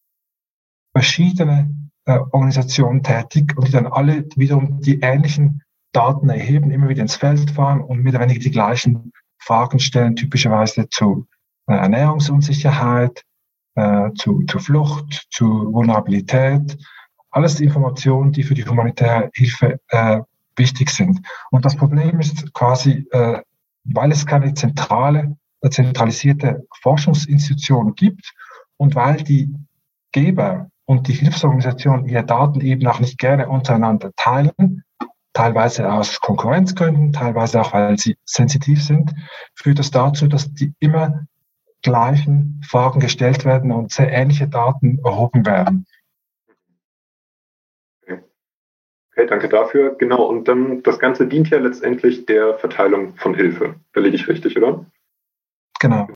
verschiedene 0.94 1.70
äh, 2.06 2.18
Organisationen 2.32 3.04
tätig 3.04 3.56
und 3.58 3.68
die 3.68 3.72
dann 3.74 3.86
alle 3.86 4.26
wiederum 4.36 4.80
die 4.80 5.02
ähnlichen 5.02 5.62
Daten 5.92 6.30
erheben, 6.30 6.72
immer 6.72 6.90
wieder 6.90 7.02
ins 7.02 7.16
Feld 7.16 7.52
fahren 7.52 7.82
und 7.82 8.04
mit 8.04 8.20
wenig 8.20 8.40
die 8.40 8.52
gleichen 8.52 9.14
Fragen 9.40 9.80
stellen, 9.80 10.16
typischerweise 10.16 10.90
zu 10.90 11.28
äh, 11.68 11.74
Ernährungsunsicherheit, 11.74 13.24
äh, 13.76 14.12
zu, 14.16 14.44
zu 14.44 14.60
Flucht, 14.60 15.28
zu 15.32 15.72
Vulnerabilität. 15.74 16.78
Alles 17.30 17.60
Informationen, 17.60 18.32
die 18.32 18.44
für 18.44 18.54
die 18.54 18.66
humanitäre 18.66 19.30
Hilfe 19.34 19.80
äh, 19.90 20.22
wichtig 20.56 20.90
sind. 20.90 21.22
Und 21.52 21.66
das 21.66 21.76
Problem 21.76 22.20
ist 22.20 22.54
quasi, 22.54 23.08
äh, 23.12 23.42
weil 23.84 24.12
es 24.12 24.26
keine 24.26 24.54
zentrale, 24.54 25.38
äh, 25.62 25.70
zentralisierte 25.70 26.66
Forschungsinstitution 26.82 27.96
gibt 27.96 28.34
und 28.78 28.96
weil 28.96 29.18
die 29.18 29.54
Geber 30.12 30.70
und 30.86 31.08
die 31.08 31.14
Hilfsorganisationen 31.14 32.08
ihre 32.08 32.26
Daten 32.26 32.62
eben 32.62 32.88
auch 32.88 33.00
nicht 33.00 33.20
gerne 33.20 33.48
untereinander 33.50 34.12
teilen, 34.16 34.84
teilweise 35.38 35.92
aus 35.92 36.20
Konkurrenzgründen, 36.20 37.14
teilweise 37.14 37.62
auch, 37.62 37.72
weil 37.74 37.98
sie 37.98 38.18
sensitiv 38.26 38.84
sind, 38.84 39.14
führt 39.54 39.78
das 39.78 39.92
dazu, 39.92 40.28
dass 40.28 40.52
die 40.52 40.74
immer 40.80 41.28
gleichen 41.84 42.60
Fragen 42.68 43.00
gestellt 43.00 43.46
werden 43.46 43.72
und 43.72 43.92
sehr 43.92 44.12
ähnliche 44.12 44.48
Daten 44.48 45.00
erhoben 45.06 45.46
werden. 45.46 45.86
Okay, 48.08 49.28
danke 49.28 49.48
dafür. 49.48 49.96
Genau, 49.96 50.24
und 50.24 50.48
dann 50.48 50.82
das 50.82 50.98
Ganze 50.98 51.28
dient 51.28 51.50
ja 51.52 51.60
letztendlich 51.60 52.26
der 52.26 52.56
Verteilung 52.56 53.16
von 53.18 53.36
Hilfe. 53.36 53.76
Da 53.94 54.02
liege 54.02 54.16
ich 54.16 54.28
richtig, 54.28 54.58
oder? 54.58 54.86
Genau. 55.80 56.08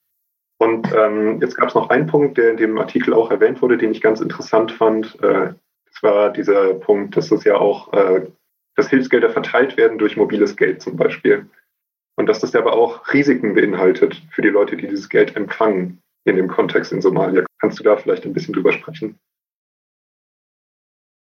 Und 0.58 0.92
ähm, 0.92 1.40
jetzt 1.40 1.56
gab 1.56 1.68
es 1.68 1.74
noch 1.74 1.90
einen 1.90 2.08
Punkt, 2.08 2.38
der 2.38 2.50
in 2.50 2.56
dem 2.56 2.78
Artikel 2.78 3.14
auch 3.14 3.30
erwähnt 3.30 3.62
wurde, 3.62 3.78
den 3.78 3.92
ich 3.92 4.00
ganz 4.00 4.20
interessant 4.20 4.72
fand. 4.72 5.16
Äh, 5.22 5.54
das 5.86 6.02
war 6.02 6.30
dieser 6.30 6.74
Punkt, 6.74 7.16
dass 7.16 7.30
es 7.30 7.44
ja 7.44 7.56
auch, 7.56 7.92
äh, 7.92 8.26
dass 8.74 8.88
Hilfsgelder 8.88 9.30
verteilt 9.30 9.76
werden 9.76 9.98
durch 9.98 10.16
mobiles 10.16 10.56
Geld 10.56 10.82
zum 10.82 10.96
Beispiel. 10.96 11.48
Und 12.16 12.26
dass 12.26 12.40
das 12.40 12.54
aber 12.54 12.74
auch 12.74 13.12
Risiken 13.12 13.54
beinhaltet 13.54 14.22
für 14.30 14.42
die 14.42 14.48
Leute, 14.48 14.76
die 14.76 14.86
dieses 14.86 15.08
Geld 15.08 15.34
empfangen 15.36 16.02
in 16.24 16.36
dem 16.36 16.48
Kontext 16.48 16.92
in 16.92 17.00
Somalia. 17.00 17.44
Kannst 17.60 17.78
du 17.78 17.84
da 17.84 17.96
vielleicht 17.96 18.24
ein 18.24 18.32
bisschen 18.32 18.54
drüber 18.54 18.72
sprechen? 18.72 19.18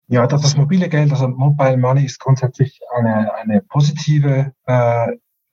Ja, 0.07 0.27
das, 0.27 0.43
das 0.43 0.57
mobile 0.57 0.89
Geld, 0.89 1.11
also 1.11 1.29
Mobile 1.29 1.77
Money 1.77 2.05
ist 2.05 2.19
grundsätzlich 2.19 2.81
eine, 2.97 3.35
eine 3.35 3.61
positive 3.61 4.53
äh, 4.67 5.07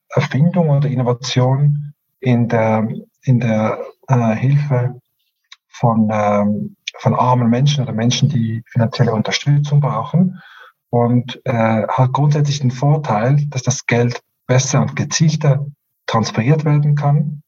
Erfindung 0.10 0.70
oder 0.70 0.88
Innovation 0.88 1.94
in 2.22 2.48
der 2.48 2.88
in 3.26 3.40
der 3.40 3.86
äh, 4.08 4.36
Hilfe 4.36 5.02
von, 5.68 6.10
ähm, 6.12 6.76
von 7.00 7.16
armen 7.16 7.50
Menschen 7.50 7.84
oder 7.84 7.92
Menschen, 7.92 8.30
die 8.30 8.64
finanzielle 8.68 9.14
Unterstützung 9.14 9.82
brauchen 9.82 10.42
und 10.90 11.42
äh, 11.46 11.88
hat 11.88 12.14
grundsätzlich 12.14 12.60
den 12.60 12.72
Vorteil, 12.72 13.46
dass 13.48 13.64
das 13.64 13.86
Geld 13.86 14.22
besser 14.48 14.82
und 14.82 14.96
gezielter 14.96 15.66
transferiert 16.06 16.66
werden 16.66 16.96
kann. 16.96 17.42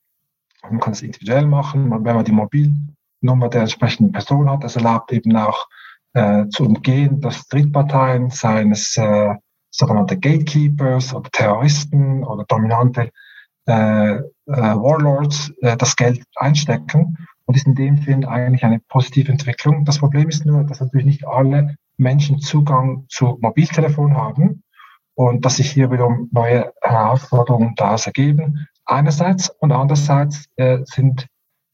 Man 0.63 0.79
kann 0.79 0.93
es 0.93 1.01
individuell 1.01 1.45
machen, 1.45 1.91
wenn 1.91 2.15
man 2.15 2.25
die 2.25 2.31
Mobilnummer 2.31 3.49
der 3.49 3.61
entsprechenden 3.61 4.11
Person 4.11 4.49
hat. 4.49 4.63
Das 4.63 4.75
erlaubt 4.75 5.11
eben 5.13 5.35
auch 5.35 5.67
äh, 6.13 6.47
zu 6.49 6.65
umgehen, 6.65 7.21
dass 7.21 7.47
Drittparteien, 7.47 8.29
seien 8.29 8.71
es 8.71 8.97
äh, 8.97 9.35
sogenannte 9.69 10.17
Gatekeepers 10.17 11.13
oder 11.13 11.29
Terroristen 11.29 12.23
oder 12.23 12.45
dominante 12.47 13.11
äh, 13.67 14.15
äh, 14.15 14.21
Warlords 14.45 15.51
äh, 15.61 15.77
das 15.77 15.95
Geld 15.95 16.23
einstecken 16.35 17.17
und 17.45 17.55
ist 17.55 17.67
in 17.67 17.75
dem 17.75 17.97
Sinn 17.97 18.25
eigentlich 18.25 18.63
eine 18.63 18.79
positive 18.87 19.31
Entwicklung. 19.31 19.85
Das 19.85 19.99
Problem 19.99 20.29
ist 20.29 20.45
nur, 20.45 20.63
dass 20.63 20.79
natürlich 20.79 21.05
nicht 21.05 21.27
alle 21.27 21.75
Menschen 21.97 22.39
Zugang 22.39 23.05
zu 23.09 23.37
Mobiltelefon 23.41 24.15
haben 24.15 24.63
und 25.15 25.45
dass 25.45 25.57
sich 25.57 25.71
hier 25.71 25.91
wiederum 25.91 26.29
neue 26.31 26.71
Herausforderungen 26.81 27.73
daraus 27.75 28.05
ergeben. 28.05 28.67
Einerseits 28.85 29.49
und 29.49 29.71
andererseits 29.71 30.45
äh, 30.55 30.79
sind, 30.85 31.27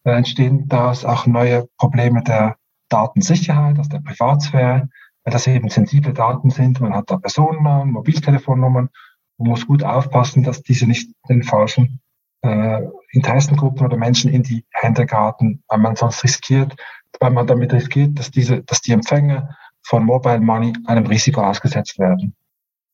äh, 0.06 0.12
entstehen 0.12 0.68
daraus 0.68 1.06
auch 1.06 1.28
neue 1.28 1.68
Probleme 1.78 2.24
der 2.24 2.58
Datensicherheit, 2.90 3.78
also 3.78 3.90
der 3.90 4.00
Privatsphäre, 4.00 4.90
weil 5.24 5.32
das 5.32 5.48
eben 5.48 5.70
sensible 5.70 6.14
Daten 6.14 6.50
sind. 6.50 6.80
Man 6.80 6.96
hat 6.96 7.12
da 7.12 7.18
Personennamen, 7.18 7.92
Mobiltelefonnummern 7.94 8.90
man 9.38 9.50
muss 9.50 9.68
gut 9.68 9.84
aufpassen, 9.84 10.44
dass 10.44 10.62
diese 10.64 10.88
nicht 10.88 11.12
den 11.30 11.44
falschen 11.44 12.02
äh, 12.42 12.82
Interessengruppen 13.12 13.86
oder 13.86 13.98
Menschen 13.98 14.32
in 14.32 14.44
die 14.44 14.66
Hände 14.72 15.06
geraten, 15.06 15.64
weil 15.68 15.80
man 15.80 15.96
sonst 15.96 16.24
riskiert, 16.24 16.76
weil 17.20 17.32
man 17.32 17.48
damit 17.48 17.74
riskiert, 17.74 18.20
dass 18.20 18.32
diese, 18.32 18.64
dass 18.64 18.82
die 18.82 18.92
Empfänger 18.92 19.58
von 19.84 20.06
Mobile 20.06 20.40
Money 20.40 20.74
einem 20.86 21.06
Risiko 21.06 21.42
ausgesetzt 21.42 22.00
werden. 22.00 22.36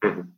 Mhm. 0.04 0.36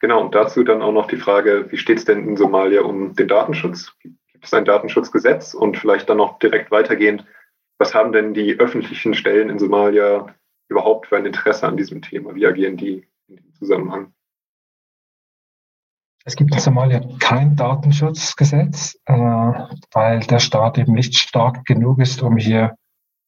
Genau, 0.00 0.20
und 0.20 0.34
dazu 0.34 0.64
dann 0.64 0.82
auch 0.82 0.92
noch 0.92 1.06
die 1.06 1.16
Frage, 1.16 1.70
wie 1.70 1.76
steht 1.76 1.98
es 1.98 2.04
denn 2.04 2.26
in 2.26 2.36
Somalia 2.36 2.82
um 2.82 3.14
den 3.14 3.28
Datenschutz? 3.28 3.92
Gibt 4.00 4.44
es 4.44 4.52
ein 4.52 4.64
Datenschutzgesetz? 4.64 5.54
Und 5.54 5.76
vielleicht 5.76 6.08
dann 6.08 6.16
noch 6.16 6.40
direkt 6.40 6.72
weitergehend, 6.72 7.24
was 7.78 7.94
haben 7.94 8.12
denn 8.12 8.34
die 8.34 8.58
öffentlichen 8.58 9.14
Stellen 9.14 9.48
in 9.48 9.60
Somalia 9.60 10.34
überhaupt 10.68 11.06
für 11.06 11.16
ein 11.16 11.26
Interesse 11.26 11.68
an 11.68 11.76
diesem 11.76 12.02
Thema? 12.02 12.34
Wie 12.34 12.46
agieren 12.46 12.76
die 12.76 13.06
in 13.28 13.36
diesem 13.36 13.54
Zusammenhang? 13.54 14.12
Es 16.24 16.36
gibt 16.36 16.52
in 16.52 16.60
Somalia 16.60 17.00
kein 17.18 17.56
Datenschutzgesetz, 17.56 18.98
äh, 19.06 19.12
weil 19.12 20.20
der 20.20 20.38
Staat 20.38 20.78
eben 20.78 20.92
nicht 20.92 21.16
stark 21.16 21.64
genug 21.64 22.00
ist, 22.00 22.22
um 22.22 22.36
hier 22.36 22.76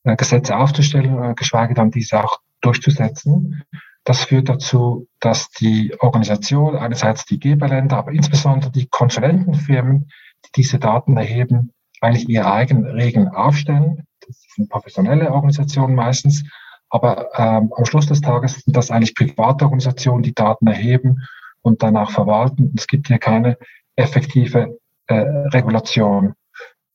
Gesetze 0.05 0.57
aufzustellen, 0.57 1.23
äh, 1.23 1.35
geschweige 1.35 1.75
dann 1.75 1.91
diese 1.91 2.23
auch 2.23 2.41
durchzusetzen. 2.61 3.65
Das 4.05 4.25
führt 4.25 4.51
dazu, 4.51 5.09
dass 5.21 5.51
die 5.51 5.95
Organisation, 5.99 6.77
einerseits 6.77 7.25
die 7.25 7.41
Geberländer, 7.41 7.97
aber 7.97 8.13
insbesondere 8.13 8.71
die 8.71 8.87
Konsulentenfirmen, 8.87 10.11
die 10.45 10.51
diese 10.57 10.79
Daten 10.79 11.17
erheben, 11.17 11.73
eigentlich 12.03 12.29
ihre 12.29 12.53
eigenen 12.53 12.85
Regeln 12.85 13.29
aufstellen. 13.29 14.05
Das 14.27 14.45
sind 14.55 14.69
professionelle 14.69 15.33
Organisationen 15.33 15.95
meistens, 15.95 16.45
aber 16.91 17.31
ähm, 17.37 17.73
am 17.75 17.85
Schluss 17.87 18.07
des 18.07 18.21
Tages 18.21 18.61
sind 18.61 18.77
das 18.77 18.91
eigentlich 18.91 19.15
private 19.15 19.65
Organisationen, 19.65 20.23
die 20.23 20.35
Daten 20.35 20.67
erheben 20.67 21.23
und 21.63 21.83
danach 21.83 22.11
verwalten. 22.11 22.75
Es 22.77 22.87
gibt 22.87 23.09
hier 23.09 23.19
keine 23.19 23.57
effektive 23.97 24.79
äh, 25.07 25.15
Regulation. 25.15 26.35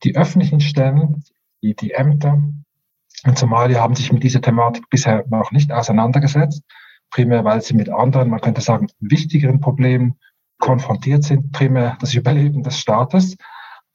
Die 0.04 0.16
öffentlichen 0.16 0.62
Stellen, 0.62 1.24
die, 1.62 1.76
die 1.76 1.92
Ämter 1.92 2.42
in 3.26 3.36
Somalia 3.36 3.82
haben 3.82 3.96
sich 3.96 4.12
mit 4.12 4.24
dieser 4.24 4.42
Thematik 4.42 4.90
bisher 4.90 5.26
noch 5.30 5.52
nicht 5.52 5.72
auseinandergesetzt, 5.72 6.64
primär 7.10 7.44
weil 7.44 7.62
sie 7.62 7.76
mit 7.76 7.90
anderen, 7.90 8.30
man 8.30 8.42
könnte 8.42 8.62
sagen, 8.62 8.88
wichtigeren 9.00 9.60
Problemen 9.60 10.20
konfrontiert 10.60 11.24
sind, 11.24 11.52
primär 11.52 11.98
das 12.00 12.14
Überleben 12.14 12.64
des 12.64 12.80
Staates. 12.80 13.36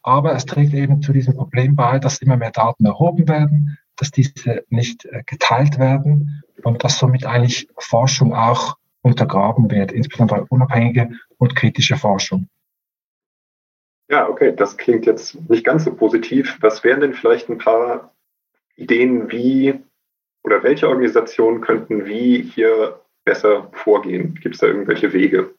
Aber 0.02 0.34
es 0.34 0.44
trägt 0.44 0.74
eben 0.74 1.00
zu 1.00 1.12
diesem 1.12 1.34
Problem 1.34 1.76
bei, 1.76 1.98
dass 1.98 2.18
immer 2.18 2.36
mehr 2.36 2.50
Daten 2.50 2.84
erhoben 2.84 3.26
werden, 3.28 3.78
dass 3.96 4.10
diese 4.10 4.64
nicht 4.68 5.04
äh, 5.06 5.22
geteilt 5.24 5.78
werden 5.78 6.42
und 6.62 6.84
dass 6.84 6.98
somit 6.98 7.24
eigentlich 7.24 7.68
Forschung 7.78 8.34
auch 8.34 8.76
untergraben 9.02 9.70
wird, 9.70 9.92
insbesondere 9.92 10.46
unabhängige 10.48 11.10
und 11.38 11.54
kritische 11.54 11.96
Forschung. 11.96 12.48
Ja, 14.08 14.28
okay, 14.28 14.54
das 14.54 14.76
klingt 14.76 15.06
jetzt 15.06 15.38
nicht 15.48 15.64
ganz 15.64 15.84
so 15.84 15.94
positiv. 15.94 16.58
Was 16.60 16.84
wären 16.84 17.00
denn 17.00 17.14
vielleicht 17.14 17.48
ein 17.48 17.58
paar 17.58 18.13
Ideen, 18.76 19.30
wie 19.30 19.80
oder 20.42 20.62
welche 20.62 20.88
Organisationen 20.88 21.60
könnten 21.60 22.06
wie 22.06 22.42
hier 22.42 23.00
besser 23.24 23.70
vorgehen? 23.72 24.34
Gibt 24.34 24.56
es 24.56 24.60
da 24.60 24.66
irgendwelche 24.66 25.12
Wege? 25.12 25.54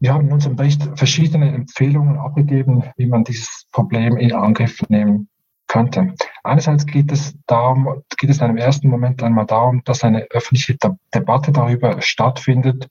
Wir 0.00 0.12
haben 0.12 0.26
in 0.26 0.32
unserem 0.32 0.56
Bericht 0.56 0.82
verschiedene 0.96 1.54
Empfehlungen 1.54 2.18
abgegeben, 2.18 2.82
wie 2.96 3.06
man 3.06 3.22
dieses 3.22 3.66
Problem 3.70 4.16
in 4.16 4.32
Angriff 4.32 4.80
nehmen 4.88 5.28
könnte. 5.68 6.14
Einerseits 6.42 6.86
geht 6.86 7.12
es 7.12 7.36
darum, 7.46 8.02
geht 8.18 8.28
es 8.28 8.38
in 8.38 8.44
einem 8.44 8.56
ersten 8.56 8.88
Moment 8.88 9.22
einmal 9.22 9.46
darum, 9.46 9.82
dass 9.84 10.02
eine 10.02 10.26
öffentliche 10.30 10.76
Debatte 11.14 11.52
darüber 11.52 12.02
stattfindet, 12.02 12.88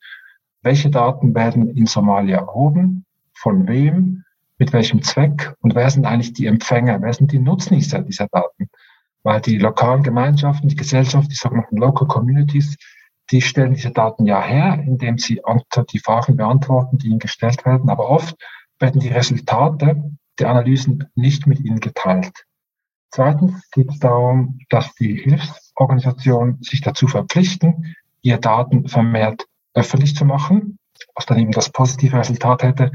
welche 0.62 0.90
Daten 0.90 1.36
werden 1.36 1.76
in 1.76 1.86
Somalia 1.86 2.40
erhoben, 2.40 3.06
von 3.34 3.68
wem, 3.68 4.24
mit 4.62 4.74
welchem 4.74 5.02
Zweck 5.02 5.56
und 5.62 5.74
wer 5.74 5.90
sind 5.90 6.06
eigentlich 6.06 6.34
die 6.34 6.46
Empfänger, 6.46 7.02
wer 7.02 7.12
sind 7.12 7.32
die 7.32 7.40
Nutznießer 7.40 8.04
dieser 8.04 8.28
Daten. 8.28 8.70
Weil 9.24 9.42
die 9.42 9.58
lokalen 9.58 10.04
Gemeinschaften, 10.04 10.70
die 10.70 10.76
Gesellschaft, 10.76 11.32
die 11.32 11.36
sogenannten 11.36 11.78
Local 11.78 12.08
Communities, 12.08 12.78
die 13.32 13.42
stellen 13.42 13.74
diese 13.74 13.90
Daten 13.90 14.28
ja 14.28 14.40
her, 14.40 14.80
indem 14.86 15.18
sie 15.18 15.42
die 15.92 16.00
Fragen 16.00 16.36
beantworten, 16.36 17.00
die 17.00 17.08
ihnen 17.08 17.18
gestellt 17.18 17.66
werden. 17.66 17.90
Aber 17.90 18.08
oft 18.08 18.36
werden 18.78 19.02
die 19.02 19.08
Resultate 19.08 20.12
der 20.38 20.50
Analysen 20.52 21.10
nicht 21.16 21.48
mit 21.48 21.60
ihnen 21.60 21.80
geteilt. 21.80 22.46
Zweitens 23.10 23.68
geht 23.72 23.90
es 23.90 23.98
darum, 23.98 24.60
dass 24.70 24.94
die 24.94 25.16
Hilfsorganisationen 25.16 26.62
sich 26.62 26.82
dazu 26.82 27.08
verpflichten, 27.08 27.96
ihre 28.22 28.40
Daten 28.40 28.88
vermehrt 28.88 29.48
öffentlich 29.74 30.16
zu 30.16 30.24
machen. 30.24 30.78
was 31.16 31.26
dann 31.26 31.40
eben 31.40 31.52
das 31.52 31.72
positive 31.72 32.16
Resultat 32.16 32.62
hätte, 32.62 32.92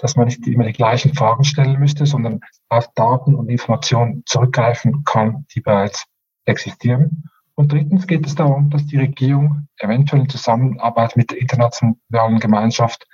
dass 0.00 0.16
man 0.16 0.26
nicht 0.26 0.46
immer 0.46 0.64
die 0.64 0.72
gleichen 0.72 1.14
Fragen 1.14 1.44
stellen 1.44 1.78
müsste, 1.78 2.06
sondern 2.06 2.40
auf 2.68 2.88
Daten 2.94 3.34
und 3.34 3.48
Informationen 3.48 4.22
zurückgreifen 4.26 5.04
kann, 5.04 5.46
die 5.54 5.60
bereits 5.60 6.06
existieren. 6.46 7.24
Und 7.54 7.72
drittens 7.72 8.06
geht 8.06 8.26
es 8.26 8.34
darum, 8.34 8.70
dass 8.70 8.86
die 8.86 8.96
Regierung 8.96 9.68
eventuell 9.78 10.22
in 10.22 10.28
Zusammenarbeit 10.28 11.16
mit 11.16 11.30
der 11.30 11.40
internationalen 11.40 12.38
Gemeinschaft 12.40 13.06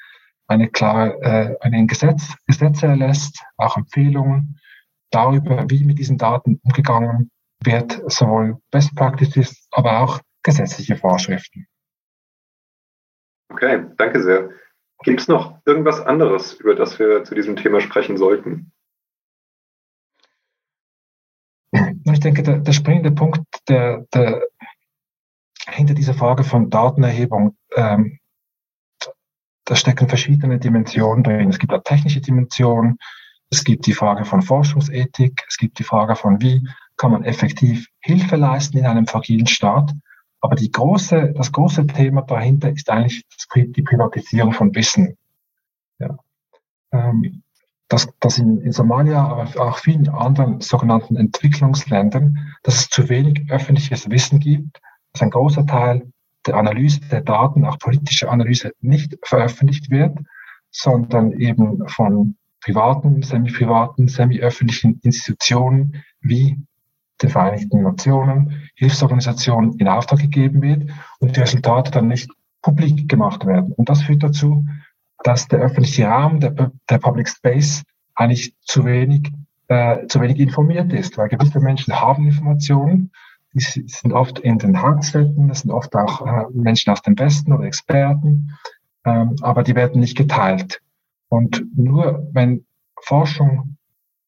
eine 0.46 0.68
klare, 0.68 1.20
äh, 1.22 1.56
einen 1.60 1.88
Gesetz, 1.88 2.34
Gesetze 2.46 2.86
erlässt, 2.86 3.42
auch 3.56 3.76
Empfehlungen 3.76 4.60
darüber, 5.10 5.68
wie 5.68 5.84
mit 5.84 5.98
diesen 5.98 6.18
Daten 6.18 6.60
umgegangen 6.62 7.30
wird, 7.64 8.00
sowohl 8.06 8.58
Best 8.70 8.94
Practices, 8.94 9.66
aber 9.72 10.00
auch 10.00 10.20
gesetzliche 10.42 10.96
Vorschriften. 10.96 11.66
Okay, 13.48 13.84
danke 13.96 14.22
sehr. 14.22 14.50
Gibt 15.02 15.20
es 15.20 15.28
noch 15.28 15.58
irgendwas 15.66 16.00
anderes, 16.00 16.54
über 16.54 16.74
das 16.74 16.98
wir 16.98 17.24
zu 17.24 17.34
diesem 17.34 17.56
Thema 17.56 17.80
sprechen 17.80 18.16
sollten? 18.16 18.72
Ich 22.04 22.20
denke, 22.20 22.42
der, 22.42 22.58
der 22.58 22.72
springende 22.72 23.10
Punkt, 23.10 23.44
der, 23.68 24.06
der 24.14 24.42
hinter 25.68 25.94
dieser 25.94 26.14
Frage 26.14 26.44
von 26.44 26.70
Datenerhebung, 26.70 27.56
ähm, 27.74 28.18
da 29.64 29.74
stecken 29.74 30.08
verschiedene 30.08 30.58
Dimensionen 30.58 31.24
drin. 31.24 31.50
Es 31.50 31.58
gibt 31.58 31.72
eine 31.72 31.82
technische 31.82 32.20
Dimension, 32.20 32.98
es 33.50 33.64
gibt 33.64 33.86
die 33.86 33.92
Frage 33.92 34.24
von 34.24 34.42
Forschungsethik, 34.42 35.44
es 35.48 35.56
gibt 35.56 35.78
die 35.78 35.84
Frage 35.84 36.16
von, 36.16 36.40
wie 36.40 36.66
kann 36.96 37.10
man 37.10 37.24
effektiv 37.24 37.88
Hilfe 38.00 38.36
leisten 38.36 38.78
in 38.78 38.86
einem 38.86 39.06
fragilen 39.06 39.46
Staat. 39.46 39.92
Aber 40.40 40.54
die 40.54 40.70
große, 40.70 41.32
das 41.36 41.52
große 41.52 41.86
Thema 41.86 42.22
dahinter 42.22 42.70
ist 42.70 42.90
eigentlich 42.90 43.24
die 43.54 43.82
Privatisierung 43.82 44.52
von 44.52 44.74
Wissen. 44.74 45.16
Ja. 45.98 46.18
Ähm, 46.92 47.42
dass, 47.88 48.08
dass 48.20 48.38
in, 48.38 48.60
in 48.60 48.72
Somalia, 48.72 49.24
aber 49.24 49.60
auch 49.60 49.78
vielen 49.78 50.08
anderen 50.08 50.60
sogenannten 50.60 51.16
Entwicklungsländern, 51.16 52.54
dass 52.62 52.76
es 52.76 52.88
zu 52.88 53.08
wenig 53.08 53.50
öffentliches 53.50 54.10
Wissen 54.10 54.40
gibt, 54.40 54.80
dass 55.12 55.22
ein 55.22 55.30
großer 55.30 55.66
Teil 55.66 56.10
der 56.46 56.56
Analyse 56.56 57.00
der 57.00 57.22
Daten, 57.22 57.64
auch 57.64 57.78
politische 57.78 58.28
Analyse, 58.28 58.72
nicht 58.80 59.16
veröffentlicht 59.22 59.90
wird, 59.90 60.18
sondern 60.70 61.32
eben 61.32 61.88
von 61.88 62.36
privaten, 62.60 63.22
semi-privaten, 63.22 64.08
semi-öffentlichen 64.08 65.00
Institutionen 65.02 66.02
wie 66.20 66.58
den 67.22 67.30
Vereinigten 67.30 67.82
Nationen, 67.82 68.68
Hilfsorganisationen 68.74 69.78
in 69.78 69.88
Auftrag 69.88 70.20
gegeben 70.20 70.62
wird 70.62 70.90
und 71.18 71.36
die 71.36 71.40
Resultate 71.40 71.90
dann 71.90 72.08
nicht 72.08 72.30
publik 72.62 73.08
gemacht 73.08 73.46
werden. 73.46 73.72
Und 73.72 73.88
das 73.88 74.02
führt 74.02 74.22
dazu, 74.22 74.66
dass 75.22 75.48
der 75.48 75.60
öffentliche 75.60 76.06
Raum, 76.06 76.40
der, 76.40 76.72
der 76.90 76.98
Public 76.98 77.28
Space 77.28 77.82
eigentlich 78.14 78.54
zu 78.62 78.84
wenig, 78.84 79.30
äh, 79.68 80.06
zu 80.06 80.20
wenig 80.20 80.38
informiert 80.38 80.92
ist, 80.92 81.16
weil 81.16 81.28
gewisse 81.28 81.60
Menschen 81.60 81.98
haben 81.98 82.26
Informationen, 82.26 83.12
die 83.54 83.60
sind 83.60 84.12
oft 84.12 84.38
in 84.40 84.58
den 84.58 84.82
Hauptstädten, 84.82 85.48
das 85.48 85.60
sind 85.60 85.70
oft 85.70 85.94
auch 85.96 86.26
äh, 86.26 86.44
Menschen 86.52 86.92
aus 86.92 87.02
dem 87.02 87.18
Westen 87.18 87.52
oder 87.52 87.64
Experten, 87.64 88.52
ähm, 89.04 89.36
aber 89.40 89.62
die 89.62 89.74
werden 89.74 90.00
nicht 90.00 90.16
geteilt. 90.16 90.80
Und 91.28 91.64
nur 91.74 92.28
wenn 92.32 92.66
Forschung 93.02 93.76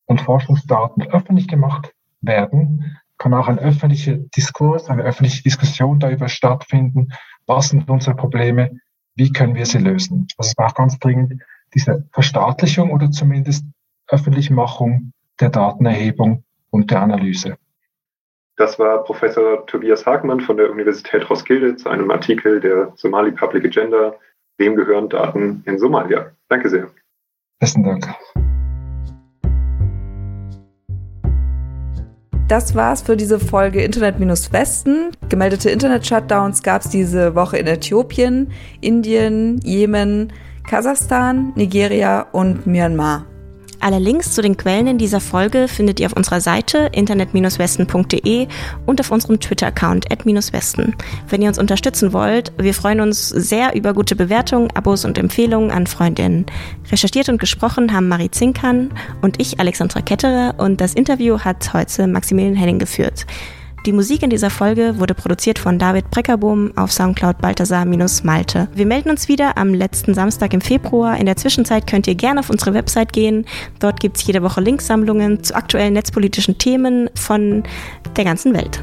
und 0.07 0.21
Forschungsdaten 0.23 1.03
öffentlich 1.03 1.49
gemacht 1.49 1.93
werden, 2.21 2.99
kann 3.19 3.35
auch 3.35 3.49
ein 3.49 3.59
öffentlicher 3.59 4.17
Diskurs, 4.17 4.89
eine 4.89 5.03
öffentliche 5.03 5.43
Diskussion 5.43 5.99
darüber 5.99 6.29
stattfinden, 6.29 7.09
was 7.47 7.71
sind 7.71 7.89
unsere 7.91 8.15
Probleme, 8.15 8.81
wie 9.17 9.33
können 9.33 9.55
wir 9.55 9.67
sie 9.67 9.79
lösen. 9.79 10.29
Also 10.37 10.51
es 10.51 10.55
braucht 10.55 10.77
ganz 10.77 10.99
dringend 10.99 11.43
diese 11.75 12.07
Verstaatlichung 12.13 12.93
oder 12.93 13.11
zumindest 13.11 13.65
Öffentlichmachung 14.09 15.13
der 15.41 15.51
Datenerhebung 15.51 16.45
und 16.71 16.91
der 16.91 17.03
Analyse. 17.03 17.57
Das 18.57 18.79
war 18.79 19.05
Professor 19.05 19.67
Tobias 19.67 20.07
Hagmann 20.07 20.41
von 20.41 20.57
der 20.57 20.71
Universität 20.71 21.29
Roskilde 21.29 21.77
zu 21.77 21.89
einem 21.89 22.11
Artikel 22.11 22.61
der 22.61 22.93
Somali 22.97 23.33
Public 23.33 23.65
Agenda, 23.67 24.15
Wem 24.59 24.75
gehören 24.75 25.09
Daten 25.09 25.63
in 25.67 25.79
Somalia? 25.79 26.33
Danke 26.49 26.69
sehr. 26.69 26.91
Besten 27.61 27.85
Dank. 27.85 28.05
Das 32.49 32.75
war's 32.75 33.03
für 33.03 33.15
diese 33.15 33.39
Folge 33.39 33.83
Internet-Westen. 33.83 35.11
Gemeldete 35.29 35.69
Internet-Shutdowns 35.69 36.63
gab 36.63 36.81
es 36.81 36.89
diese 36.89 37.35
Woche 37.35 37.59
in 37.59 37.67
Äthiopien, 37.67 38.51
Indien, 38.81 39.59
Jemen, 39.63 40.33
Kasachstan, 40.67 41.53
Nigeria 41.57 42.23
und 42.33 42.67
Myanmar. 42.67 43.27
Alle 43.81 44.01
Links 44.01 44.33
zu 44.33 44.43
den 44.43 44.57
Quellen 44.57 44.89
in 44.89 44.99
dieser 44.99 45.21
Folge 45.21 45.69
findet 45.69 46.01
ihr 46.01 46.07
auf 46.07 46.13
unserer 46.13 46.41
Seite 46.41 46.91
internet-westen.de 46.93 48.49
und 48.87 49.01
auf 49.01 49.11
unserem 49.13 49.39
Twitter-Account 49.39 50.07
westen 50.53 50.97
Wenn 51.29 51.43
ihr 51.43 51.49
uns 51.49 51.59
unterstützen 51.59 52.13
wollt, 52.13 52.53
wir 52.59 52.75
freuen 52.75 53.01
uns 53.01 53.29
sehr 53.29 53.77
über 53.77 53.95
gute 53.95 54.17
Bewertungen, 54.17 54.71
Abos 54.75 55.05
und 55.05 55.17
Empfehlungen 55.17 55.71
an 55.71 55.87
Freundinnen. 55.87 56.47
Recherchiert 56.91 57.29
und 57.29 57.39
gesprochen 57.39 57.93
haben 57.93 58.09
Marie 58.09 58.31
Zinkern 58.31 58.91
und 59.23 59.41
ich, 59.41 59.61
Alexandra 59.61 60.01
Ketterer, 60.01 60.55
und 60.59 60.81
das 60.81 60.95
Interview 60.95 61.39
hat 61.39 61.73
heute 61.73 62.09
Maximilian 62.09 62.57
Henning 62.57 62.81
geführt. 62.81 63.27
Die 63.87 63.93
Musik 63.93 64.23
in 64.23 64.31
dieser 64.31 64.51
Folge 64.51 64.99
wurde 64.99 65.15
produziert 65.15 65.59
von 65.59 65.79
David 65.79 66.11
Breckerbohm 66.11 66.73
auf 66.77 66.93
Soundcloud 66.93 67.39
Balthasar-Malte. 67.39 68.69
Wir 68.75 68.87
melden 68.87 69.11
uns 69.11 69.29
wieder 69.29 69.57
am 69.57 69.73
letzten 69.73 70.15
Samstag 70.15 70.53
im 70.53 70.61
Februar. 70.61 71.17
In 71.17 71.27
der 71.27 71.37
Zwischenzeit 71.37 71.87
könnt 71.87 72.07
ihr 72.07 72.17
gerne 72.17 72.41
auf 72.41 72.51
unsere 72.51 72.75
Website 72.75 73.13
gehen. 73.13 73.47
Dort 73.79 74.01
gibt 74.01 74.17
es 74.17 74.27
jede 74.27 74.43
Woche 74.43 74.61
Linksammlungen 74.61 75.43
zu 75.45 75.55
aktuellen 75.55 75.95
netzpolitischen 75.95 76.59
Themen 76.59 77.09
von 77.15 77.63
der 78.17 78.25
ganzen 78.25 78.53
Welt. 78.53 78.81